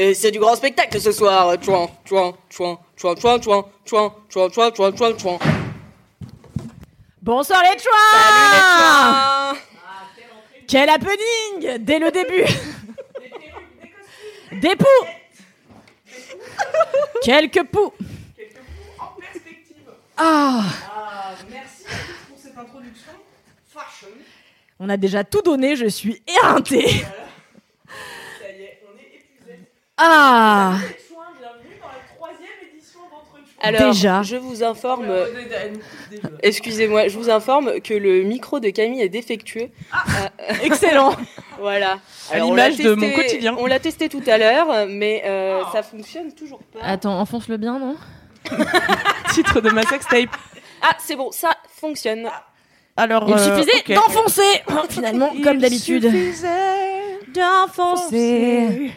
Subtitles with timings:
[0.00, 1.56] Et c'est du grand spectacle ce soir.
[1.60, 5.38] Chouin, chouin, chouin, chouin, chouin, chouin, chouin, chouin, chouin, chouin, chouin, chouin.
[7.20, 9.58] Bonsoir les chouins
[10.68, 12.44] Quel happening Dès le début
[14.60, 14.86] Des poux
[17.24, 17.92] Quelques poux
[20.16, 20.62] Ah
[21.50, 21.82] merci
[22.28, 23.12] pour cette introduction
[23.66, 24.08] fashion.
[24.78, 27.04] On a déjà tout donné, je suis éreintée
[28.58, 29.58] y est, on est épuisé.
[29.58, 30.78] Ah Chouin, bienvenue dans la troisième édition d'Entre Chouin.
[33.60, 34.22] Alors, Déjà.
[34.22, 35.06] je vous informe.
[36.42, 39.68] Excusez-moi, je vous informe que le micro de Camille est défectueux.
[40.62, 41.12] Excellent
[41.60, 41.98] Voilà.
[42.30, 43.56] À l'image l'a de testé- mon quotidien.
[43.58, 46.78] On l'a testé tout à l'heure, mais euh, ça fonctionne toujours pas.
[46.84, 47.96] Attends, enfonce-le bien, non
[49.34, 50.30] Titre de ma sextape.
[50.80, 52.28] Ah, c'est bon, ça fonctionne.
[52.96, 54.42] Alors, Il euh, suffisait d'enfoncer
[54.88, 56.04] Finalement, comme Il d'habitude.
[56.04, 58.92] suffisait D'enfoncer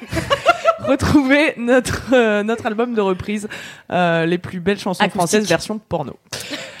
[0.80, 3.48] Retrouvez notre, euh, notre album de reprise,
[3.90, 5.18] euh, les plus belles chansons Acoustique.
[5.18, 6.16] françaises version porno.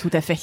[0.00, 0.38] Tout à fait.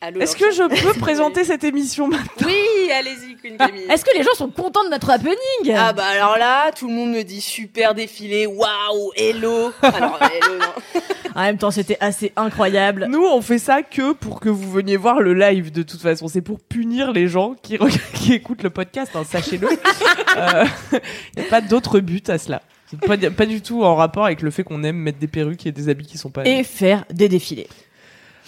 [0.00, 3.86] Allô, Est-ce que je peux présenter cette émission maintenant Oui, allez-y, Queen Camille.
[3.90, 5.36] Est-ce que les gens sont contents de notre happening?
[5.74, 9.72] Ah bah alors là, tout le monde me dit super défilé, waouh, hello.
[9.82, 11.00] Alors hello, non.
[11.34, 13.06] En même temps, c'était assez incroyable.
[13.08, 16.26] Nous, on fait ça que pour que vous veniez voir le live de toute façon.
[16.26, 17.78] C'est pour punir les gens qui,
[18.32, 19.68] écoutent le podcast, hein, sachez-le.
[19.70, 22.62] Il n'y a pas d'autre but à cela.
[22.90, 25.66] C'est pas, pas du tout en rapport avec le fait qu'on aime mettre des perruques
[25.66, 26.44] et des habits qui sont pas.
[26.44, 27.68] Et faire des défilés.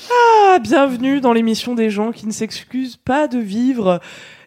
[0.09, 4.01] Ah, bienvenue dans l'émission des gens qui ne s'excusent pas de vivre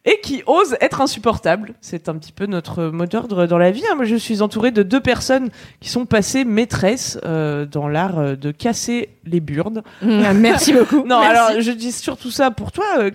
[0.06, 1.76] et qui osent être insupportables.
[1.80, 3.84] C'est un petit peu notre mot d'ordre dans la vie.
[3.90, 3.96] hein.
[3.96, 8.36] Moi, je suis entourée de deux personnes qui sont passées maîtresses euh, dans l'art euh,
[8.36, 9.84] de casser les burdes.
[10.02, 11.04] Mm, Merci beaucoup.
[11.06, 11.26] Non, Merci.
[11.38, 13.12] alors je dis surtout ça pour toi, euh,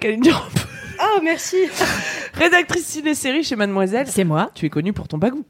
[1.00, 1.56] Ah merci.
[2.34, 4.06] rédactrice ciné-série chez Mademoiselle.
[4.08, 4.50] c'est moi.
[4.54, 5.44] Tu es connue pour ton bagou.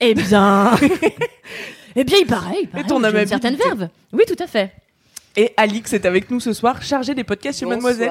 [0.00, 0.70] Eh bien.
[1.96, 2.58] eh bien, il paraît.
[2.62, 3.28] Il paraît ton que j'ai une amabilité.
[3.30, 3.88] certaine verve.
[4.12, 4.72] Oui, tout à fait.
[5.40, 8.10] Et Alix est avec nous ce soir, chargée des podcasts chez Mademoiselle.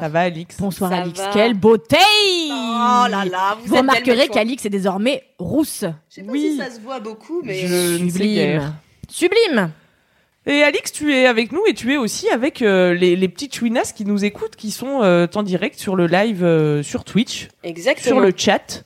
[0.00, 0.56] Ça va, Alix?
[0.58, 1.20] Bonsoir, Ça Alix.
[1.20, 1.96] va Quelle beauté
[2.50, 5.84] Oh là là, vous, remarquerez qu'Alix est désormais rousse.
[6.10, 6.50] Je sais pas Oui.
[6.50, 8.72] si ça se voit beaucoup, mais Je guère.
[9.08, 9.70] Sublime.
[10.44, 13.54] Et Alix, tu es avec nous et tu es aussi avec euh, les, les petites
[13.54, 17.46] chouinasses qui nous écoutent, qui sont euh, en direct sur le live euh, sur Twitch,
[17.62, 18.06] exactement.
[18.06, 18.82] sur le chat,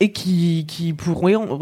[0.00, 1.58] et qui, qui pourront...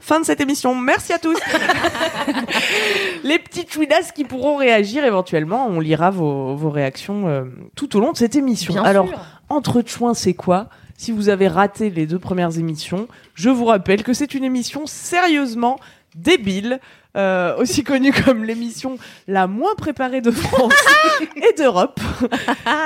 [0.00, 0.74] fin de cette émission.
[0.74, 1.38] Merci à tous.
[3.24, 5.66] les petites chouinasses qui pourront réagir éventuellement.
[5.66, 7.44] On lira vos, vos réactions euh,
[7.74, 8.74] tout au long de cette émission.
[8.74, 9.18] Bien Alors, sûr.
[9.48, 10.68] entre chouins, c'est quoi?
[10.96, 14.86] Si vous avez raté les deux premières émissions, je vous rappelle que c'est une émission
[14.86, 15.78] sérieusement
[16.14, 16.78] débile,
[17.16, 20.72] euh, aussi connue comme l'émission la moins préparée de France
[21.36, 22.00] et d'Europe.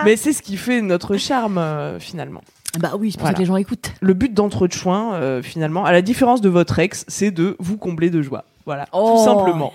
[0.04, 2.42] Mais c'est ce qui fait notre charme euh, finalement.
[2.78, 3.32] Bah oui, c'est pour Voilà.
[3.32, 3.92] ça que les gens écoutent.
[4.00, 7.76] Le but d'entre chouins, euh, finalement, à la différence de votre ex, c'est de vous
[7.78, 8.44] combler de joie.
[8.68, 9.72] Voilà, Oh, tout simplement.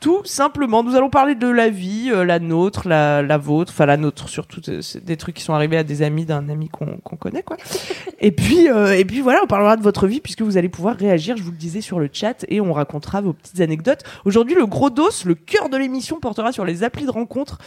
[0.00, 3.84] Tout simplement, nous allons parler de la vie, euh, la nôtre, la, la vôtre, enfin
[3.84, 7.16] la nôtre surtout, des trucs qui sont arrivés à des amis d'un ami qu'on qu'on
[7.16, 7.58] connaît, quoi.
[8.20, 10.96] et puis, euh, et puis voilà, on parlera de votre vie puisque vous allez pouvoir
[10.96, 14.04] réagir, je vous le disais sur le chat, et on racontera vos petites anecdotes.
[14.24, 17.58] Aujourd'hui, le gros dos, le cœur de l'émission portera sur les applis de rencontre.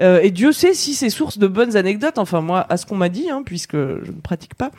[0.00, 2.18] Euh, et Dieu sait si c'est source de bonnes anecdotes.
[2.18, 4.70] Enfin moi, à ce qu'on m'a dit, hein, puisque je ne pratique pas.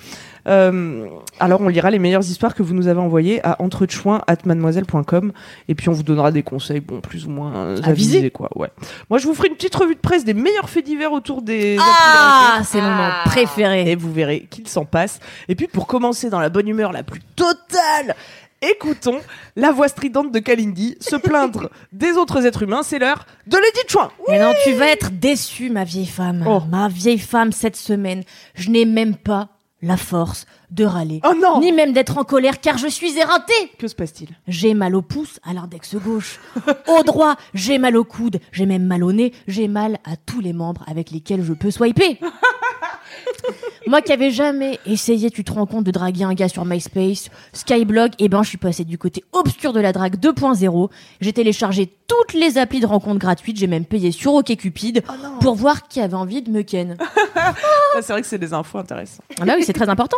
[0.47, 1.07] Euh,
[1.39, 5.31] alors on lira les meilleures histoires que vous nous avez envoyées à entrechouin@mademoiselle.com
[5.67, 8.29] et puis on vous donnera des conseils, bon plus ou moins euh, Avisés.
[8.31, 8.49] quoi.
[8.55, 8.69] Ouais.
[9.09, 11.77] Moi je vous ferai une petite revue de presse des meilleurs faits divers autour des.
[11.79, 13.21] Ah, c'est mon moment Ah.
[13.25, 13.89] préféré.
[13.91, 15.19] Et vous verrez qu'il s'en passe.
[15.47, 18.15] Et puis pour commencer dans la bonne humeur la plus totale,
[18.61, 19.19] écoutons
[19.55, 22.81] la voix stridente de Kalindi se plaindre des autres êtres humains.
[22.83, 24.11] C'est l'heure de Lady Chouin.
[24.29, 26.43] Mais non, tu vas être déçue, ma vieille femme.
[26.47, 26.61] Oh.
[26.69, 28.23] Ma vieille femme, cette semaine,
[28.55, 29.49] je n'ai même pas
[29.83, 31.19] la force de râler.
[31.23, 33.53] Oh non Ni même d'être en colère, car je suis éreintée.
[33.77, 34.29] Que se passe-t-il?
[34.47, 36.39] J'ai mal au pouce, à l'index gauche.
[36.87, 40.39] Au droit, j'ai mal au coude, j'ai même mal au nez, j'ai mal à tous
[40.39, 42.17] les membres avec lesquels je peux swiper.
[43.85, 47.29] Moi qui avais jamais essayé, tu te rends compte, de draguer un gars sur MySpace,
[47.51, 50.89] Skyblog, et ben je suis passée du côté obscur de la drague 2.0.
[51.19, 55.03] J'ai téléchargé toutes les applis de rencontres gratuites, j'ai même payé sur OkCupid
[55.41, 56.97] pour voir qui avait envie de me ken.
[58.01, 59.21] C'est vrai que c'est des infos intéressantes.
[59.39, 60.17] Ah bah oui, c'est très important.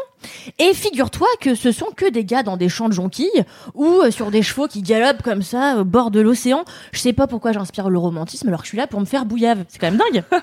[0.60, 3.44] Et figure-toi que ce sont que des gars dans des champs de jonquilles
[3.74, 6.64] ou euh, sur des chevaux qui galopent comme ça au bord de l'océan.
[6.94, 9.26] Je sais pas pourquoi j'inspire le romantisme alors que je suis là pour me faire
[9.26, 9.66] bouillave.
[9.68, 10.24] C'est quand même dingue.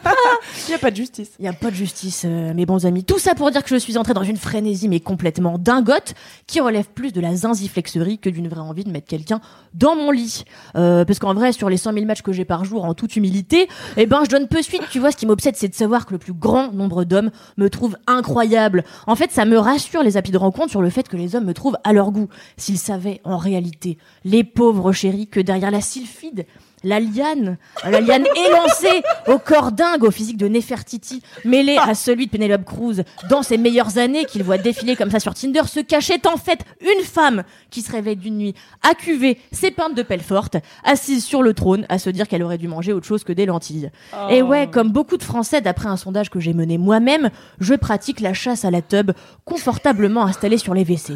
[0.67, 1.31] Il n'y a pas de justice.
[1.39, 3.03] Il y a pas de justice, euh, mes bons amis.
[3.13, 6.15] Tout ça pour dire que je suis entrée dans une frénésie mais complètement dingote
[6.47, 9.43] qui relève plus de la zinziflexerie que d'une vraie envie de mettre quelqu'un
[9.75, 10.45] dans mon lit.
[10.77, 13.15] Euh, parce qu'en vrai, sur les 100 000 matchs que j'ai par jour, en toute
[13.15, 13.69] humilité,
[13.99, 14.81] eh ben je donne peu suite.
[14.91, 17.69] Tu vois, ce qui m'obsède, c'est de savoir que le plus grand nombre d'hommes me
[17.69, 18.83] trouvent incroyable.
[19.07, 21.45] En fait, ça me rassure les appuis de rencontre sur le fait que les hommes
[21.45, 22.31] me trouvent à leur goût.
[22.57, 26.47] S'ils savaient en réalité, les pauvres chéris, que derrière la sylphide,
[26.85, 32.27] la liane, la liane élancée au corps dingue, au physique de Nefertiti, mêlé à celui
[32.27, 35.81] de Penelope Cruz, dans ses meilleures années qu'il voit défiler comme ça sur Tinder, se
[35.81, 40.21] cachait en fait une femme qui se réveille d'une nuit accuvée, ses peintes de pelle
[40.21, 43.33] forte, assise sur le trône, à se dire qu'elle aurait dû manger autre chose que
[43.33, 43.91] des lentilles.
[44.31, 47.31] Et ouais, comme beaucoup de Français, d'après un sondage que j'ai mené moi-même,
[47.61, 49.13] je pratique la chasse à la tub,
[49.45, 51.15] confortablement installée sur les WC.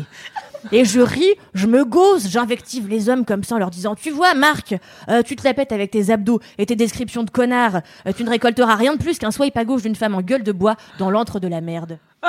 [0.72, 4.10] Et je ris, je me gauze, j'invective les hommes comme ça en leur disant Tu
[4.10, 4.74] vois, Marc,
[5.08, 7.80] euh, tu te la pètes avec tes abdos et tes descriptions de connard.
[8.06, 10.42] Euh, tu ne récolteras rien de plus qu'un swipe à gauche d'une femme en gueule
[10.42, 11.98] de bois dans l'antre de la merde.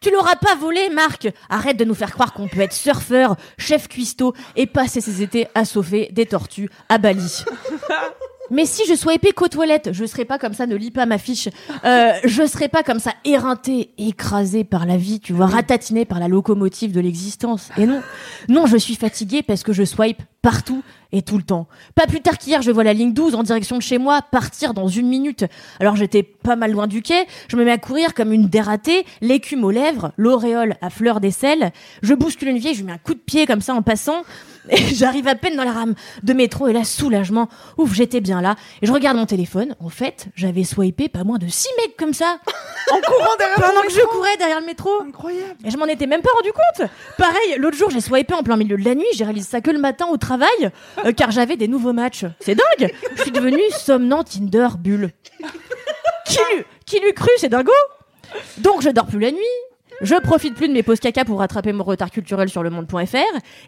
[0.00, 3.86] Tu l'auras pas volé, Marc Arrête de nous faire croire qu'on peut être surfeur, chef
[3.86, 7.44] cuistot et passer ses étés à sauver des tortues à Bali.
[8.50, 11.06] Mais si je sois épée qu'aux toilettes, je serais pas comme ça, ne lis pas
[11.06, 11.48] ma fiche.
[11.84, 16.18] Euh, je serais pas comme ça, éreinté, écrasé par la vie, tu vois, ratatiné par
[16.18, 17.70] la locomotive de l'existence.
[17.76, 18.02] Et non,
[18.48, 20.82] non, je suis fatiguée parce que je swipe partout
[21.12, 21.66] et tout le temps.
[21.94, 24.74] Pas plus tard qu'hier, je vois la ligne 12 en direction de chez moi partir
[24.74, 25.44] dans une minute.
[25.80, 29.04] Alors j'étais pas mal loin du quai, je me mets à courir comme une dératée,
[29.20, 31.72] l'écume aux lèvres, l'auréole à fleur d'aisselle.
[32.02, 34.22] Je bouscule une vieille, je lui mets un coup de pied comme ça en passant.
[34.70, 37.48] Et j'arrive à peine dans la rame de métro et là, soulagement.
[37.78, 38.56] Ouf, j'étais bien là.
[38.82, 39.74] Et je regarde mon téléphone.
[39.80, 42.38] En fait, j'avais swipé pas moins de 6 mecs comme ça.
[42.90, 44.90] En courant derrière Pendant que je courais derrière le métro.
[45.06, 45.56] Incroyable.
[45.64, 46.88] Et je m'en étais même pas rendu compte.
[47.16, 49.06] Pareil, l'autre jour, j'ai swipé en plein milieu de la nuit.
[49.14, 50.29] J'ai réalisé ça que le matin au travail,
[51.04, 52.24] euh, car j'avais des nouveaux matchs.
[52.40, 52.92] C'est dingue.
[53.16, 55.12] Je suis devenue somnant Tinder bulle.
[56.26, 57.72] Qui l'eût qui cru, c'est dingo.
[58.58, 59.38] Donc je dors plus la nuit.
[60.00, 63.16] Je profite plus de mes pauses caca pour rattraper mon retard culturel sur le monde.fr.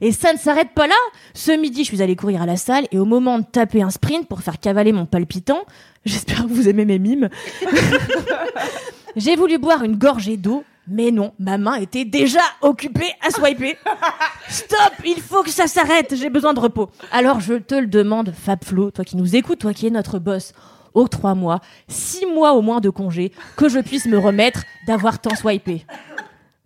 [0.00, 0.94] Et ça ne s'arrête pas là.
[1.34, 3.90] Ce midi, je suis allée courir à la salle et au moment de taper un
[3.90, 5.66] sprint pour faire cavaler mon palpitant,
[6.06, 7.28] j'espère que vous aimez mes mimes,
[9.16, 13.76] j'ai voulu boire une gorgée d'eau, mais non, ma main était déjà occupée à swiper.
[14.48, 16.90] Stop, il faut que ça s'arrête, j'ai besoin de repos.
[17.12, 20.18] Alors je te le demande, Fab Flo, toi qui nous écoutes, toi qui es notre
[20.18, 20.52] boss,
[20.94, 25.20] aux trois mois, six mois au moins de congé, que je puisse me remettre d'avoir
[25.20, 25.86] tant swipé.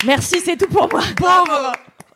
[0.04, 1.02] Merci, c'est tout pour moi.
[1.16, 1.72] Pauvre,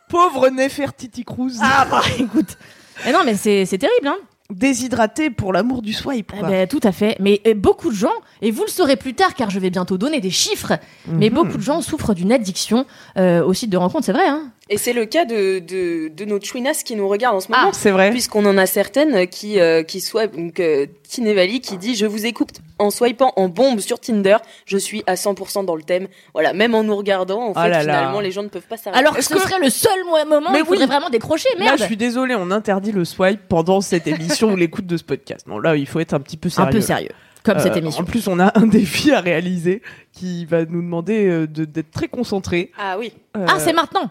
[0.09, 1.57] pauvre Nefertiti Cruz.
[1.61, 2.57] Ah bah écoute.
[3.05, 4.17] Mais non, mais c'est c'est terrible, hein.
[4.51, 6.31] Déshydraté pour l'amour du swipe.
[6.35, 6.49] Eh quoi.
[6.49, 7.15] ben, tout à fait.
[7.19, 8.09] Mais euh, beaucoup de gens,
[8.41, 10.73] et vous le saurez plus tard car je vais bientôt donner des chiffres,
[11.07, 11.35] mais Mhm.
[11.35, 12.85] beaucoup de gens souffrent d'une addiction
[13.17, 14.27] euh, au site de rencontre, c'est vrai.
[14.27, 17.51] Hein Et c'est le cas de, de, de nos chouinas qui nous regardent en ce
[17.51, 17.73] moment.
[17.73, 18.09] c'est vrai.
[18.09, 22.25] Puisqu'on en a certaines qui, euh, qui swipent, donc euh, Tinevali qui dit Je vous
[22.25, 26.07] écoute en swipant en bombe sur Tinder, je suis à 100% dans le thème.
[26.33, 27.97] Voilà, même en nous regardant, en Ah fait, là là.
[27.97, 28.97] finalement, les gens ne peuvent pas s'arrêter.
[28.99, 31.65] Alors que ce que- serait le seul mo- moment où il faudrait vraiment décrocher, Là,
[31.65, 31.77] merde.
[31.79, 35.45] je suis désolée, on interdit le swipe pendant cette émission ou l'écoute de ce podcast.
[35.47, 36.71] Non, là, il faut être un petit peu Un sérieux.
[36.71, 37.11] peu sérieux,
[37.43, 38.03] comme cette Euh, émission.
[38.03, 39.81] En plus, on a un défi à réaliser
[40.13, 42.71] qui va nous demander euh, de- d'être très concentré.
[42.79, 43.11] Ah oui.
[43.33, 44.09] Ah, c'est maintenant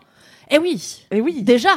[0.51, 1.43] Eh oui, Et oui.
[1.43, 1.71] déjà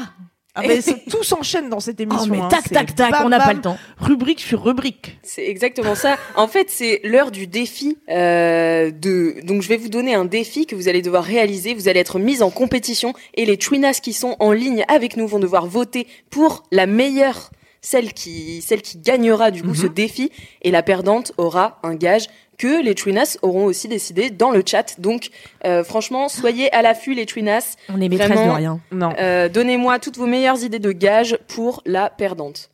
[0.56, 2.28] Ah, c'est- tout s'enchaîne dans cette Oh, émission.
[2.31, 2.48] mais hein.
[2.48, 3.75] tac, C'est tac, tac, bam, on n'a pas le temps.
[3.98, 5.18] Rubrique sur rubrique.
[5.24, 6.16] C'est exactement ça.
[6.36, 7.98] En fait, c'est l'heure du défi.
[8.10, 9.38] euh, de...
[9.46, 11.74] Donc, je vais vous donner un défi que vous allez devoir réaliser.
[11.74, 15.28] Vous allez être mis en compétition et les chouinas qui sont en ligne avec nous
[15.28, 17.50] vont devoir voter pour la meilleure,
[17.81, 19.75] celle qui, celle qui gagnera du coup Mhm.
[19.75, 20.31] ce défi.
[20.62, 22.28] Et la perdante aura un gage
[22.63, 24.95] que les chouinas auront aussi décidé dans le chat.
[24.98, 25.31] Donc,
[25.65, 27.75] euh, franchement, soyez à l'affût les chouinas.
[27.89, 28.79] On est maîtresse de rien.
[28.89, 29.13] Non.
[29.20, 32.70] Euh, Donnez-moi toutes vos meilleures idées de gages pour la perdante.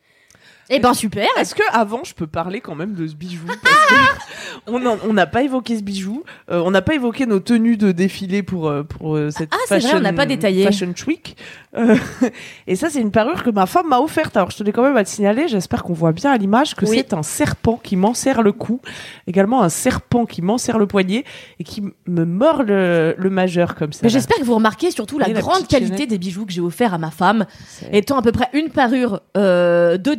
[0.69, 3.45] Eh ben super Est-ce que avant je peux parler quand même de ce bijou?
[3.47, 4.71] Parce que
[5.07, 8.43] on n'a pas évoqué ce bijou, euh, on n'a pas évoqué nos tenues de défilé
[8.43, 10.63] pour euh, pour euh, cette Ah, c'est vrai, fashion on n'a pas détaillé.
[10.65, 11.35] Fashion Week.
[11.77, 11.95] Euh,
[12.67, 14.37] et ça c'est une parure que ma femme m'a offerte.
[14.37, 15.47] Alors je tenais quand même à te signaler.
[15.47, 16.97] J'espère qu'on voit bien à l'image que Oui.
[16.97, 18.79] c'est un serpent qui m'enserre le cou,
[19.27, 21.23] également un serpent qui m'enserre le poignet
[21.59, 23.99] et qui m- me mord le, le majeur comme ça.
[24.03, 24.13] Mais là.
[24.13, 26.09] j'espère que vous remarquez surtout la Et la grande petite qualité chaînette.
[26.09, 29.21] des bijoux que j'ai offert à ma femme, C'est- étant à peu près une parure
[29.37, 30.13] euh, de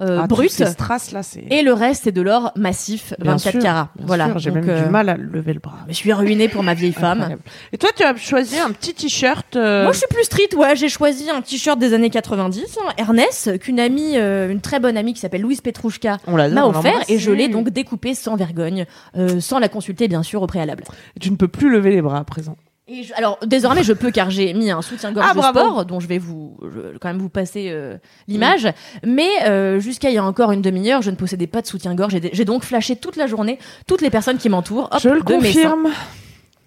[0.00, 3.60] euh, Ah, brut, strass là, et le reste c'est de l'or massif, Bien 24 sûr,
[3.62, 3.88] carats.
[3.98, 4.26] Voilà.
[4.26, 5.78] sûr, j'ai même euh, du mal à lever le bras.
[5.88, 7.36] Je suis ruinée pour ma vieille femme.
[7.72, 9.56] Et toi, tu as choisi un petit t-shirt.
[9.56, 10.76] euh, Moi, je suis plus street, ouais.
[10.76, 14.96] J'ai choisi un t-shirt des années 90, hein, Ernest, qu'une amie, euh, une très bonne
[14.96, 18.86] amie qui s'appelle Louise Petrouchka m'a offert et je l'ai donc découpé sans vergogne,
[19.16, 20.84] euh, sans la consulter bien sûr au préalable.
[21.20, 22.56] Tu ne peux plus lever les bras à présent.
[22.86, 26.00] Et je- alors désormais je peux car j'ai mis un soutien-gorge Ah, de sport dont
[26.00, 27.96] je vais vous je- quand même vous passer euh,
[28.28, 28.68] l'image.
[29.02, 32.14] Mais euh, jusqu'à il y a encore une demi-heure, je ne possédais pas de soutien-gorge.
[32.32, 34.90] J'ai- donc flashé toute la journée toutes les personnes qui m'entourent.
[35.02, 35.88] Je le confirme.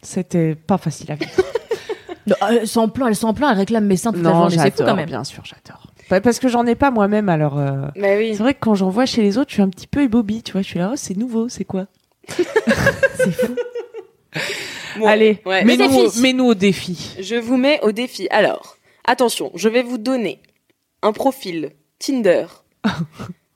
[0.02, 1.32] C'était pas facile à vivre.
[2.28, 4.36] Non, euh, Elle s'en plaint, elle s'en plaint, elle réclame mes seins toute la non,
[4.50, 4.58] journée.
[4.58, 5.06] C'est fou j'adore, quand même.
[5.06, 5.88] bien sûr, j'adore.
[6.10, 7.58] Pas- Parce que j'en ai pas moi-même, alors.
[7.58, 8.32] euh, Bah oui.
[8.36, 10.44] C'est vrai que quand j'en vois chez les autres, je suis un petit peu ébobie,
[10.44, 10.62] tu vois.
[10.62, 11.86] Je suis là, oh, c'est nouveau, c'est quoi?
[13.16, 13.56] C'est fou.
[14.98, 15.64] Bon, Allez, ouais.
[15.64, 17.16] mets-nous au, défi.
[17.20, 18.28] Je vous mets au défi.
[18.32, 20.40] Alors, attention, je vais vous donner
[21.04, 22.48] un profil Tinder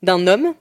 [0.03, 0.53] d'un homme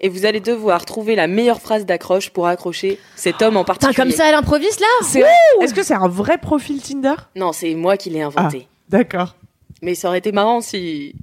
[0.00, 3.74] et vous allez devoir trouver la meilleure phrase d'accroche pour accrocher cet homme en Putain,
[3.74, 3.96] particulier.
[4.10, 5.24] comme ça elle improvise là C'est-
[5.60, 7.14] Est-ce que c'est un vrai profil Tinder?
[7.34, 8.66] Non, c'est moi qui l'ai inventé.
[8.88, 9.36] D'accord.
[9.82, 11.14] Mais ça aurait été marrant si.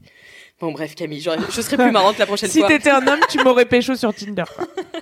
[0.63, 2.70] Bon, bref, Camille, je serais plus marrante la prochaine Si fois.
[2.70, 4.46] t'étais un homme, tu m'aurais pécho sur Tinder.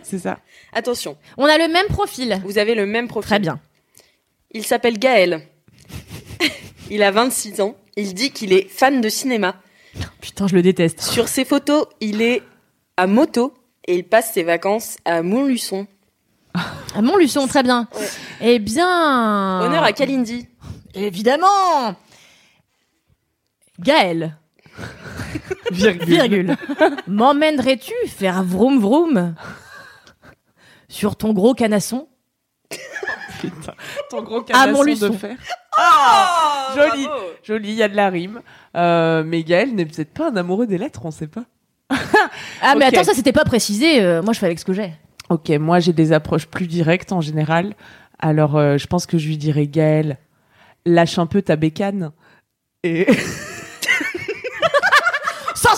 [0.02, 0.40] C'est ça.
[0.74, 2.42] Attention, On a le même profil.
[2.44, 3.28] vous avez le même profil.
[3.30, 3.60] Très bien.
[4.50, 5.48] Il s'appelle Gaël.
[6.90, 7.76] il a 26 ans.
[7.96, 9.54] Il dit qu'il est fan de cinéma.
[10.20, 11.00] Putain, je le déteste.
[11.00, 12.42] Sur ses photos, il est
[12.98, 13.54] à moto
[13.86, 15.86] et il passe ses vacances à Montluçon.
[16.56, 17.88] Ah, Montluçon, très bien.
[17.94, 18.08] Ouais.
[18.42, 19.62] Eh bien.
[19.62, 20.48] Honneur à Kalindi.
[20.96, 21.96] Évidemment
[23.80, 24.38] Gaël,
[25.72, 26.06] Virgule.
[26.06, 26.58] virgule.
[27.08, 29.36] M'emmènerais-tu faire vroom vroom
[30.90, 32.08] sur ton gros canasson
[33.40, 33.74] Putain.
[34.10, 35.38] Ton gros canasson de fer.
[35.78, 37.06] Ah Joli.
[37.06, 37.24] bravo.
[37.44, 38.42] Joli, il y a de la rime.
[38.76, 41.46] Euh, mais Gaël n'est peut-être pas un amoureux des lettres, on sait pas.
[42.64, 44.02] Ah, mais attends, ça c'était pas précisé.
[44.04, 44.94] euh, moi, je fais avec ce que j'ai.
[45.30, 47.74] Ok, moi j'ai des approches plus directes en général.
[48.20, 50.18] Alors euh, je pense que je lui dirais Gaël,
[50.86, 52.12] lâche un peu ta bécane.
[52.84, 53.08] Et,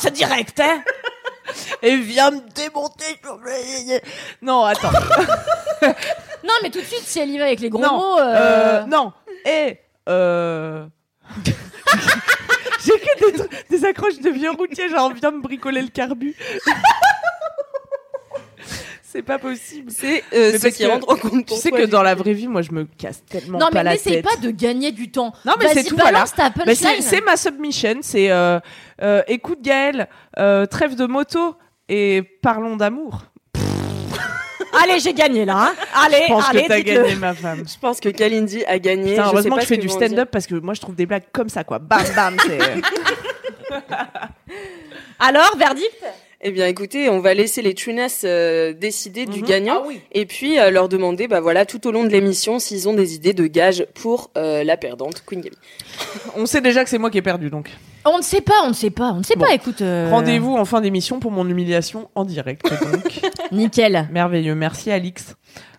[0.04, 0.84] c'est direct, hein
[1.82, 4.00] et viens me démonter sur le...
[4.42, 4.92] Non, attends.
[6.44, 8.20] Non, mais tout de suite, si elle y va avec les gros non, mots.
[8.20, 9.14] euh, euh, non.
[9.46, 9.80] Et
[10.10, 10.86] euh...
[12.86, 16.36] j'ai que des, accroches de vieux routiers, genre viens me bricoler le carbu.
[19.14, 19.92] C'est pas possible.
[19.96, 22.16] C'est euh, Mais ce parce qui rentre en compte Tu sais toi, que dans la
[22.16, 24.26] vraie vie, moi je me casse tellement Non, pas mais la n'essaye tête.
[24.26, 25.32] pas de gagner du temps.
[25.46, 26.26] Non, mais c'est tout, voilà.
[26.66, 27.02] Mais c'est punchline.
[27.04, 28.60] c'est ma submission, c'est euh,
[29.04, 31.54] euh, écoute Gaël, euh, trêve de moto
[31.88, 33.26] et parlons d'amour.
[34.82, 35.68] Allez, j'ai gagné là.
[35.68, 35.76] Hein.
[35.94, 37.64] Allez, Je pense allez, que t'as gagné ma femme.
[37.72, 39.12] Je pense que Kalindi a gagné.
[39.12, 40.96] Putain, je sais heureusement pas que je fais du stand-up parce que moi je trouve
[40.96, 41.78] des blagues comme ça quoi.
[41.78, 42.36] Bam bam.
[45.20, 46.04] Alors, verdict?
[46.46, 49.46] Eh bien, écoutez, on va laisser les Tunas euh, décider du Mhm.
[49.48, 50.02] gagnant Ah oui.
[50.12, 53.16] et puis euh, leur demander, bah voilà, tout au long de l'émission, s'ils ont des
[53.16, 55.56] idées de gages pour euh, la perdante Queen Gaby.
[56.36, 57.70] On sait déjà que c'est moi qui ai perdu donc.
[58.06, 59.46] On ne sait pas, on ne sait pas, on ne sait Bon.
[59.46, 59.54] pas.
[59.54, 63.22] Écoute, euh, Rendez-vous en fin d'émission pour mon humiliation en direct donc.
[63.54, 64.10] Nickel.
[64.12, 64.56] Merveilleux.
[64.56, 65.36] Merci Alix.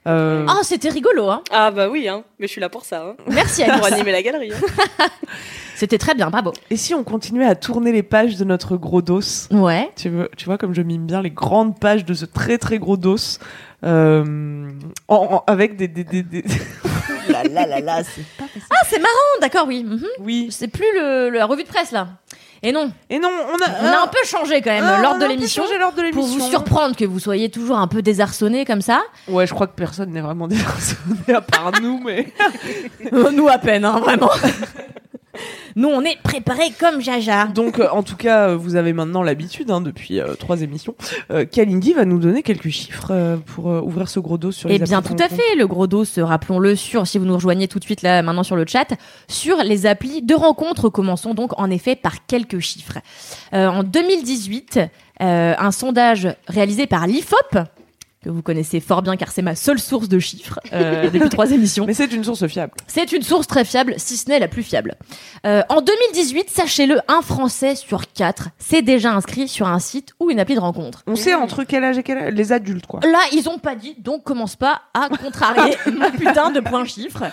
[0.06, 1.42] Euh, Ah, c'était rigolo, hein.
[1.50, 3.92] Ah bah oui, hein, mais je suis là pour ça, hein, Merci pour Alice.
[3.92, 4.52] animer la galerie.
[4.52, 5.06] hein.
[5.76, 6.52] C'était très bien, bravo.
[6.70, 9.20] Et si on continuait à tourner les pages de notre gros dos?
[9.50, 9.90] Ouais.
[9.96, 12.78] tu, veux- tu vois comme je mime bien les grandes pages de ce très très
[12.78, 13.16] gros dos
[13.84, 14.70] euh,
[15.08, 16.44] en- en- avec des, des, des, des-
[17.28, 18.44] là là là là c'est pas.
[18.70, 19.84] Ah, c'est marrant, d'accord, oui.
[19.84, 20.06] mhm.
[20.20, 22.08] oui C'est plus le, le- la revue de presse là.
[22.64, 25.16] Et non, et non on a, on a un peu changé quand même ah, lors
[25.16, 28.00] on de l'émission changé l'ordre de pour vous surprendre que vous soyez toujours un peu
[28.00, 29.02] désarçonné comme ça.
[29.28, 32.32] ouais je crois que personne n'est vraiment désarçonné à part nous mais
[33.12, 34.30] Nous à peine, hein, vraiment.
[35.76, 37.46] Nous, on est préparés comme Jaja.
[37.46, 40.94] donc euh, en tout cas euh, vous avez maintenant l'habitude hein, depuis euh, trois émissions
[41.50, 45.02] Kalindi va nous donner quelques chiffres pour ouvrir ce gros dos sur les Eh bien,
[45.02, 45.56] tout à fait.
[45.56, 48.56] Le gros dos, rappelons-le, sur, si vous nous rejoignez tout de suite là, maintenant sur
[48.56, 48.86] le chat,
[49.28, 50.88] sur les applis de rencontre.
[50.88, 52.98] Commençons donc en effet par quelques chiffres.
[53.52, 54.80] En 2018,
[55.22, 57.58] euh, un sondage réalisé par l'IFOP,
[58.24, 61.50] que vous connaissez fort bien car c'est ma seule source de chiffres euh, depuis trois
[61.52, 61.84] émissions.
[61.86, 64.62] mais c'est une source fiable C'est une source très fiable, si ce n'est la plus
[64.62, 64.94] fiable.
[65.46, 70.30] Euh, en 2018, sachez-le, un Français sur quatre s'est déjà inscrit sur un site ou
[70.30, 71.02] une appli de rencontre.
[71.06, 73.74] on sait entre quel âge et quel âge les adultes quoi Là, ils ont pas
[73.74, 77.24] dit, donc commence pas à contrarier mon putain de point chiffre.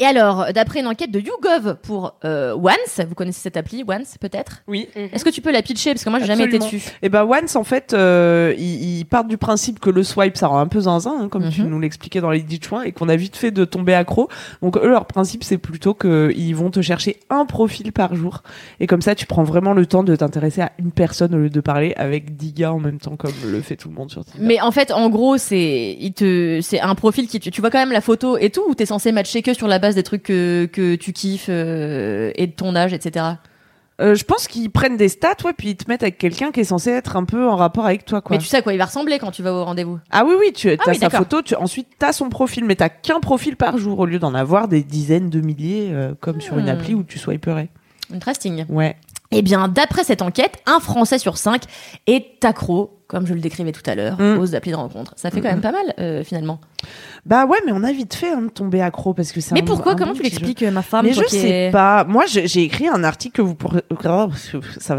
[0.00, 4.16] Et alors, d'après une enquête de YouGov pour euh, Once, vous connaissez cette appli, Once
[4.20, 4.62] peut-être?
[4.66, 5.92] Oui Est-ce que tu peux la pitcher?
[5.92, 6.82] Parce que moi, j'ai jamais été dessus.
[7.02, 10.48] Et ben Once en fait, euh, ils, ils partent du principe que le swipe ça
[10.48, 11.68] rend un peu zinzin, hein, comme tu Mhm.
[11.70, 14.28] nous l'expliquais dans les dix points, et qu'on a vite fait de tomber accro.
[14.62, 18.42] Donc eux leur principe c'est plutôt que ils vont te chercher un profil par jour,
[18.80, 21.50] et comme ça tu prends vraiment le temps de t'intéresser à une personne au lieu
[21.50, 24.24] de parler avec dix gars en même temps comme le fait tout le monde sur
[24.24, 24.38] Tinder.
[24.44, 27.78] Mais en fait, en gros, c'est te c'est un profil qui tu, tu vois quand
[27.78, 30.22] même la photo et tout ou t'es censé matcher que sur la base des trucs
[30.22, 33.24] que, que tu kiffes euh, et de ton âge, etc.
[34.00, 36.58] Euh, je pense qu'ils prennent des stats, ouais, puis ils te mettent avec quelqu'un qui
[36.60, 38.34] est censé être un peu en rapport avec toi, quoi.
[38.36, 40.00] Mais tu sais à quoi il va ressembler quand tu vas au rendez-vous.
[40.10, 42.88] Ah oui, oui, tu as oui, sa photo, tu, ensuite t'as son profil, mais t'as
[42.88, 46.58] qu'un profil par jour au lieu d'en avoir des dizaines de milliers, euh, comme sur
[46.58, 46.70] une Hmm.
[46.70, 47.68] appli où tu swiperais.
[48.12, 48.64] Interesting.
[48.68, 48.96] Ouais.
[49.30, 51.62] Eh bien, d'après cette enquête, un Français sur cinq
[52.08, 54.38] est accro, comme je le décrivais tout à l'heure, Mm.
[54.38, 55.12] aux applis de rencontre.
[55.16, 56.60] Ça fait quand même pas mal, euh, finalement.
[57.26, 59.62] Bah ouais, mais on a vite fait hein, de tomber accro parce que c'est Mais
[59.62, 59.92] un- pourquoi?
[59.92, 62.04] un Comment bon tu l'expliques, euh, ma femme Mais je sais pas.
[62.04, 63.80] Moi, j'ai écrit un article que vous pourrez.
[64.06, 64.28] Oh,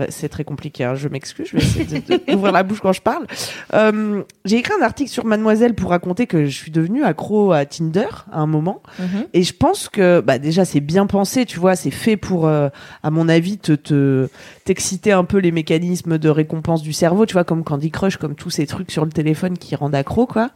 [0.10, 0.84] c'est très compliqué.
[0.84, 1.48] hein, Je m'excuse.
[1.52, 3.26] Je vais essayer d'ouvrir la bouche quand je parle.
[3.74, 7.66] Euh, j'ai écrit un article sur Mademoiselle pour raconter que je suis devenue accro à
[7.66, 8.82] Tinder à un moment.
[9.00, 9.26] Mhm.
[9.34, 11.46] Et je pense que, bah, déjà, c'est bien pensé.
[11.46, 12.70] Tu vois, c'est fait pour, euh,
[13.04, 14.28] à mon avis, te te-
[14.64, 17.26] t'exciter un peu les mécanismes de récompense du cerveau.
[17.28, 20.25] Tu vois, comme Candy Crush, comme tous ces trucs sur le téléphone qui rendent accro,
[20.28, 20.50] quoi.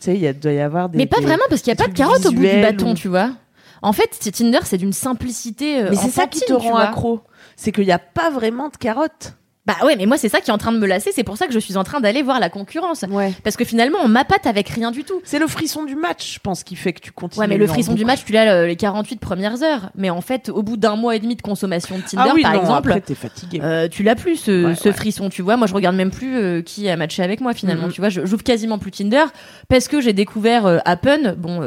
[0.00, 0.98] Tu sais, il doit y avoir des.
[0.98, 2.90] Mais pas des- vraiment, parce qu'il n'y a pas de carotte au bout du bâton,
[2.92, 3.30] ou- tu vois.
[3.82, 5.80] En fait, Tinder, c'est d'une simplicité.
[5.82, 7.20] euh, Mais c'est ça qui te rend accro.
[7.56, 9.34] C'est qu'il n'y a pas vraiment de carotte.
[9.78, 11.10] Bah ouais, mais moi, c'est ça qui est en train de me lasser.
[11.14, 13.04] C'est pour ça que je suis en train d'aller voir la concurrence.
[13.08, 13.32] Ouais.
[13.44, 15.20] Parce que finalement, on m'appâte avec rien du tout.
[15.24, 17.40] C'est le frisson du match, je pense, qui fait que tu continues.
[17.40, 19.90] Ouais, mais le frisson du match, tu l'as euh, les 48 premières heures.
[19.94, 22.42] Mais en fait, au bout d'un mois et demi de consommation de Tinder, ah oui,
[22.42, 23.60] par non, exemple, après t'es fatigué.
[23.62, 24.94] Euh, tu l'as plus ce, Ouais, ce ouais.
[24.94, 25.56] frisson, tu vois.
[25.56, 27.86] Moi, je regarde même plus euh, qui a matché avec moi finalement.
[27.86, 27.92] Mhm.
[27.92, 29.24] Tu vois, je- j'ouvre quasiment plus Tinder
[29.68, 31.60] parce que j'ai découvert euh, Appen, bon,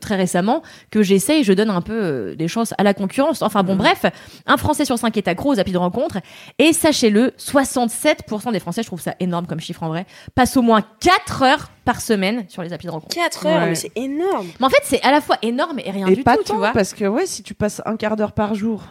[0.00, 3.42] très récemment, que j'essaye, je donne un peu des chances à la concurrence.
[3.42, 3.78] Enfin bon, Mhm.
[3.78, 4.06] bref,
[4.46, 6.18] un Français sur cinq est accro aux applis de rencontre
[6.58, 6.72] et
[7.16, 10.82] sachez-le, 67% des Français, je trouve ça énorme comme chiffre en vrai, passent au moins
[11.00, 13.14] 4 heures par semaine sur les applis de rencontre.
[13.14, 13.68] 4 heures, Ouais.
[13.70, 14.46] mais c'est énorme.
[14.60, 16.48] Mais en fait, c'est à la fois énorme et rien Et du pas tout, tu
[16.52, 16.72] tant, vois.
[16.72, 18.82] parce que ouais, si tu passes un quart d'heure par jour,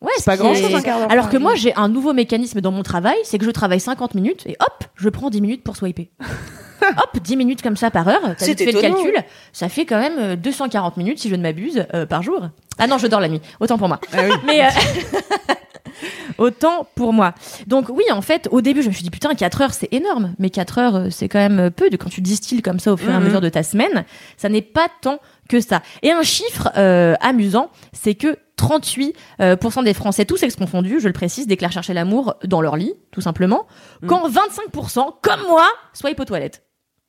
[0.00, 1.12] Ouais, c'est pas grand chose un quart d'heure.
[1.12, 4.14] Alors que moi, j'ai un nouveau mécanisme dans mon travail, c'est que je travaille 50
[4.16, 6.10] minutes et hop, je prends 10 minutes pour swiper.
[6.82, 8.96] hop, 10 minutes comme ça par heure, vite fait le étonnant.
[8.96, 9.14] calcul,
[9.52, 12.48] ça fait quand même euh, 240 minutes, si je ne m'abuse, euh, par jour.
[12.78, 14.00] Ah non, je dors la nuit, autant pour moi.
[14.12, 14.34] Ah oui.
[14.44, 14.68] Mais euh,
[16.38, 17.34] autant pour moi.
[17.66, 20.34] Donc oui, en fait, au début, je me suis dit putain, 4 heures, c'est énorme.
[20.38, 21.90] Mais 4 heures, euh, c'est quand même euh, peu.
[21.90, 23.26] De quand tu distilles comme ça au fur et à Mhm.
[23.26, 24.04] mesure de ta semaine,
[24.36, 25.18] ça n'est pas tant
[25.48, 25.82] que ça.
[26.02, 31.08] Et un chiffre euh, amusant, c'est que 38% euh, des Français, tous ex confondus, je
[31.08, 33.66] le précise, déclarent chercher l'amour dans leur lit, tout simplement.
[34.02, 34.08] Mhm.
[34.08, 36.62] Quand 25%, comme moi, swipe aux toilettes.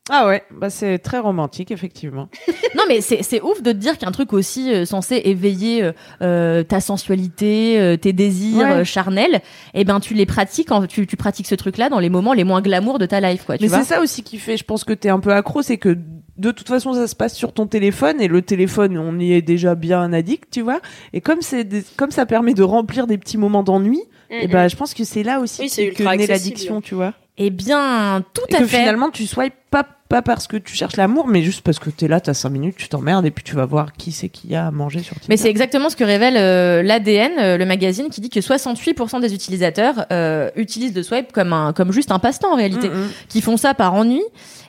[0.10, 2.28] Ah ouais, bah c'est très romantique effectivement.
[2.76, 5.92] Non, mais c'est c'est ouf de te dire qu'un truc aussi euh, censé éveiller euh,
[6.24, 8.72] euh, ta sensualité, euh, tes désirs Ouais.
[8.72, 9.42] euh, charnels,
[9.76, 12.44] eh ben tu les pratiques, en, tu, tu pratiques ce truc-là dans les moments les
[12.44, 13.58] moins glamour de ta life, quoi.
[13.58, 15.78] Tu mais c'est ça aussi qui fait, je pense que t'es un peu accro, c'est
[15.78, 15.96] que
[16.38, 19.44] de toute façon ça se passe sur ton téléphone et le téléphone on y est
[19.44, 20.82] déjà bien addict, tu vois.
[21.14, 24.68] Et comme c'est des- comme ça permet de remplir des petits moments d'ennui, et ben
[24.68, 27.14] je pense que c'est là aussi Oui, que naît l'addiction, tu vois.
[27.38, 28.78] Eh bien, tout Et à que fait.
[28.80, 32.08] finalement tu swipes pas pas parce que tu cherches l'amour, mais juste parce que t'es
[32.08, 34.56] là, t'as 5 minutes, tu t'emmerdes et puis tu vas voir qui c'est qu'il y
[34.56, 35.26] a à manger sur Tinder.
[35.30, 39.22] Mais c'est exactement ce que révèle euh, l'ADN, euh, le magazine, qui dit que 68%
[39.22, 42.94] des utilisateurs euh, utilisent le swipe comme un, comme juste un passe-temps en réalité, Mm,
[43.06, 43.10] mm.
[43.30, 44.22] qui font ça par ennui.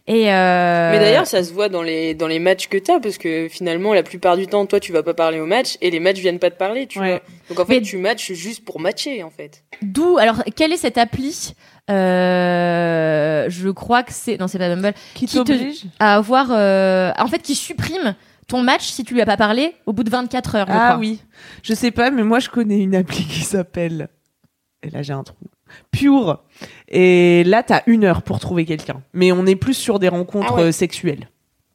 [0.06, 3.18] Et euh, Mais d'ailleurs, ça se voit dans les, dans les matchs que t'as, parce
[3.18, 6.00] que finalement, la plupart du temps, toi, tu vas pas parler au match, et les
[6.00, 7.10] matchs viennent pas te parler, tu Ouais.
[7.10, 7.20] vois.
[7.50, 9.62] Donc en fait, Mais- tu matches juste pour matcher, en fait.
[9.82, 11.52] d'où alors quelle est cette appli
[11.90, 14.94] euh, Je crois que c'est non, c'est pas Bumble.
[15.14, 18.14] qui qui te- t'oblige à avoir euh, en fait qui supprime
[18.46, 20.66] ton match si tu lui as pas parlé au bout de 24 heures.
[20.68, 20.98] je Ah crois.
[20.98, 21.20] oui,
[21.62, 24.08] je sais pas, mais moi je connais une appli qui s'appelle.
[24.82, 25.36] Et là j'ai un trou.
[25.90, 26.42] Pure.
[26.88, 29.02] Et là t'as une heure pour trouver quelqu'un.
[29.12, 30.62] Mais on est plus sur des rencontres Ah ouais.
[30.64, 31.28] euh, sexuelles.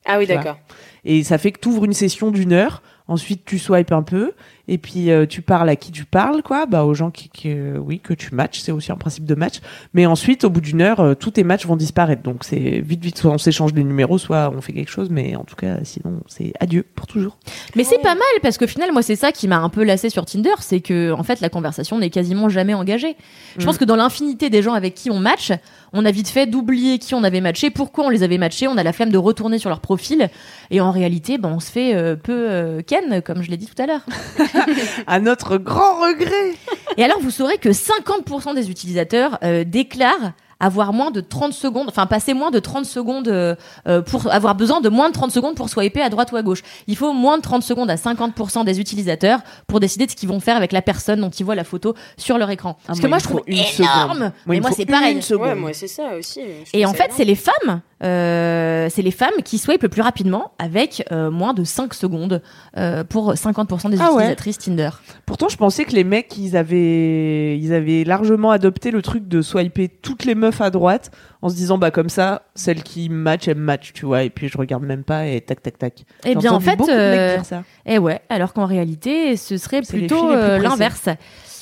[0.06, 0.58] Ah oui, Tu d'accord.
[1.06, 2.82] Et ça fait que t'ouvres une session d'une heure.
[3.08, 4.34] Ensuite tu swipes un peu.
[4.71, 6.67] Et puis euh, tu parles à qui tu parles, quoi.
[6.67, 8.60] Bah aux gens qui, qui, euh, oui, que tu matches.
[8.60, 9.55] C'est aussi un principe de match.
[9.95, 12.21] Mais ensuite, au bout d'une heure, euh, tous tes matchs vont disparaître.
[12.21, 15.10] Donc c'est vite, vite, soit on s'échange des numéros, soit on fait quelque chose.
[15.10, 17.38] Mais en tout cas, sinon, c'est adieu pour toujours.
[17.75, 19.84] Mais c'est pas mal parce que au final moi c'est ça qui m'a un peu
[19.84, 23.15] lassé sur Tinder, c'est que en fait la conversation n'est quasiment jamais engagée.
[23.58, 23.65] Je Mm.
[23.65, 25.51] pense que dans l'infinité des gens avec qui on match,
[25.93, 28.77] on a vite fait d'oublier qui on avait matché, pourquoi on les avait matchés, on
[28.77, 30.29] a la flemme de retourner sur leur profil
[30.69, 33.88] et en réalité ben on se fait peu ken comme je l'ai dit tout à
[33.88, 34.05] l'heure.
[35.08, 36.56] À notre grand regret.
[36.98, 41.88] Et alors, vous saurez que 50% des utilisateurs euh, déclarent avoir moins de 30 secondes,
[41.88, 43.56] enfin passer moins de 30 secondes euh,
[43.88, 46.41] euh, pour avoir besoin de moins de 30 secondes pour swiper à droite ou à
[46.41, 46.63] gauche.
[46.88, 50.28] Il faut moins de 30 secondes à 50% des utilisateurs pour décider de ce qu'ils
[50.28, 52.76] vont faire avec la personne dont ils voient la photo sur leur écran.
[52.82, 53.67] Ah, Parce moi, que moi, je trouve énorme.
[53.69, 54.19] seconde.
[54.19, 55.15] Moi, mais moi, c'est pareil.
[55.15, 55.48] une seconde.
[55.48, 56.41] Ouais, moi, c'est ça aussi.
[56.74, 60.02] Je Et en fait, c'est les femmes, euh, c'est les femmes qui swipent le plus
[60.02, 62.42] rapidement avec euh, moins de 5 secondes
[62.78, 64.24] euh, pour 50% des Ah ouais.
[64.24, 64.90] utilisatrices Tinder.
[65.26, 69.42] Pourtant, je pensais que les mecs, ils avaient, ils avaient largément adopté le truc de
[69.42, 73.48] swiper toutes les meufs à droite en se disant, bah, comme ça, celle qui match,
[73.48, 76.06] elle match, tu vois, et puis je regarde même pas et tac, tac, tac.
[76.26, 76.80] Eh bien, en fait,
[77.44, 77.64] ça.
[77.86, 81.10] Eh ouais, alors qu'en réalité, ce serait plutôt l'inverse.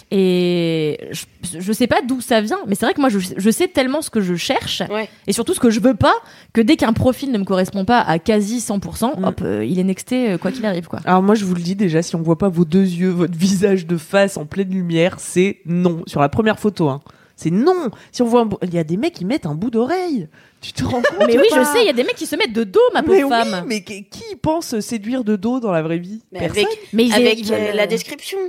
[0.09, 3.49] Et je, je sais pas d'où ça vient, mais c'est vrai que moi, je, je
[3.51, 5.09] sais tellement ce que je cherche Ouais.
[5.27, 6.13] et surtout ce que je veux pas
[6.53, 9.23] que dès qu'un profil ne me correspond pas à quasi 100%, Mm.
[9.25, 10.99] hop, euh, il est nexté euh, quoi qu'il arrive, quoi.
[11.05, 13.37] Alors moi je vous le dis déjà, si on voit pas vos deux yeux, votre
[13.37, 16.01] visage de face en pleine lumière, c'est non.
[16.07, 17.01] Sur la première photo, hein.
[17.35, 17.91] C'est non.
[18.11, 20.27] Si on voit, un il y a des mecs qui mettent un bout d'oreille.
[20.59, 22.25] Tu te rends compte Mais oui, pas je sais, il y a des mecs qui
[22.25, 23.63] se mettent de dos, ma pauvre Mais oui, femme.
[23.67, 24.03] mais qui
[24.41, 26.23] pense séduire de dos dans la vraie vie?
[26.31, 26.63] Mais Personne.
[26.65, 28.39] avec Mais ils- avec euh, la description,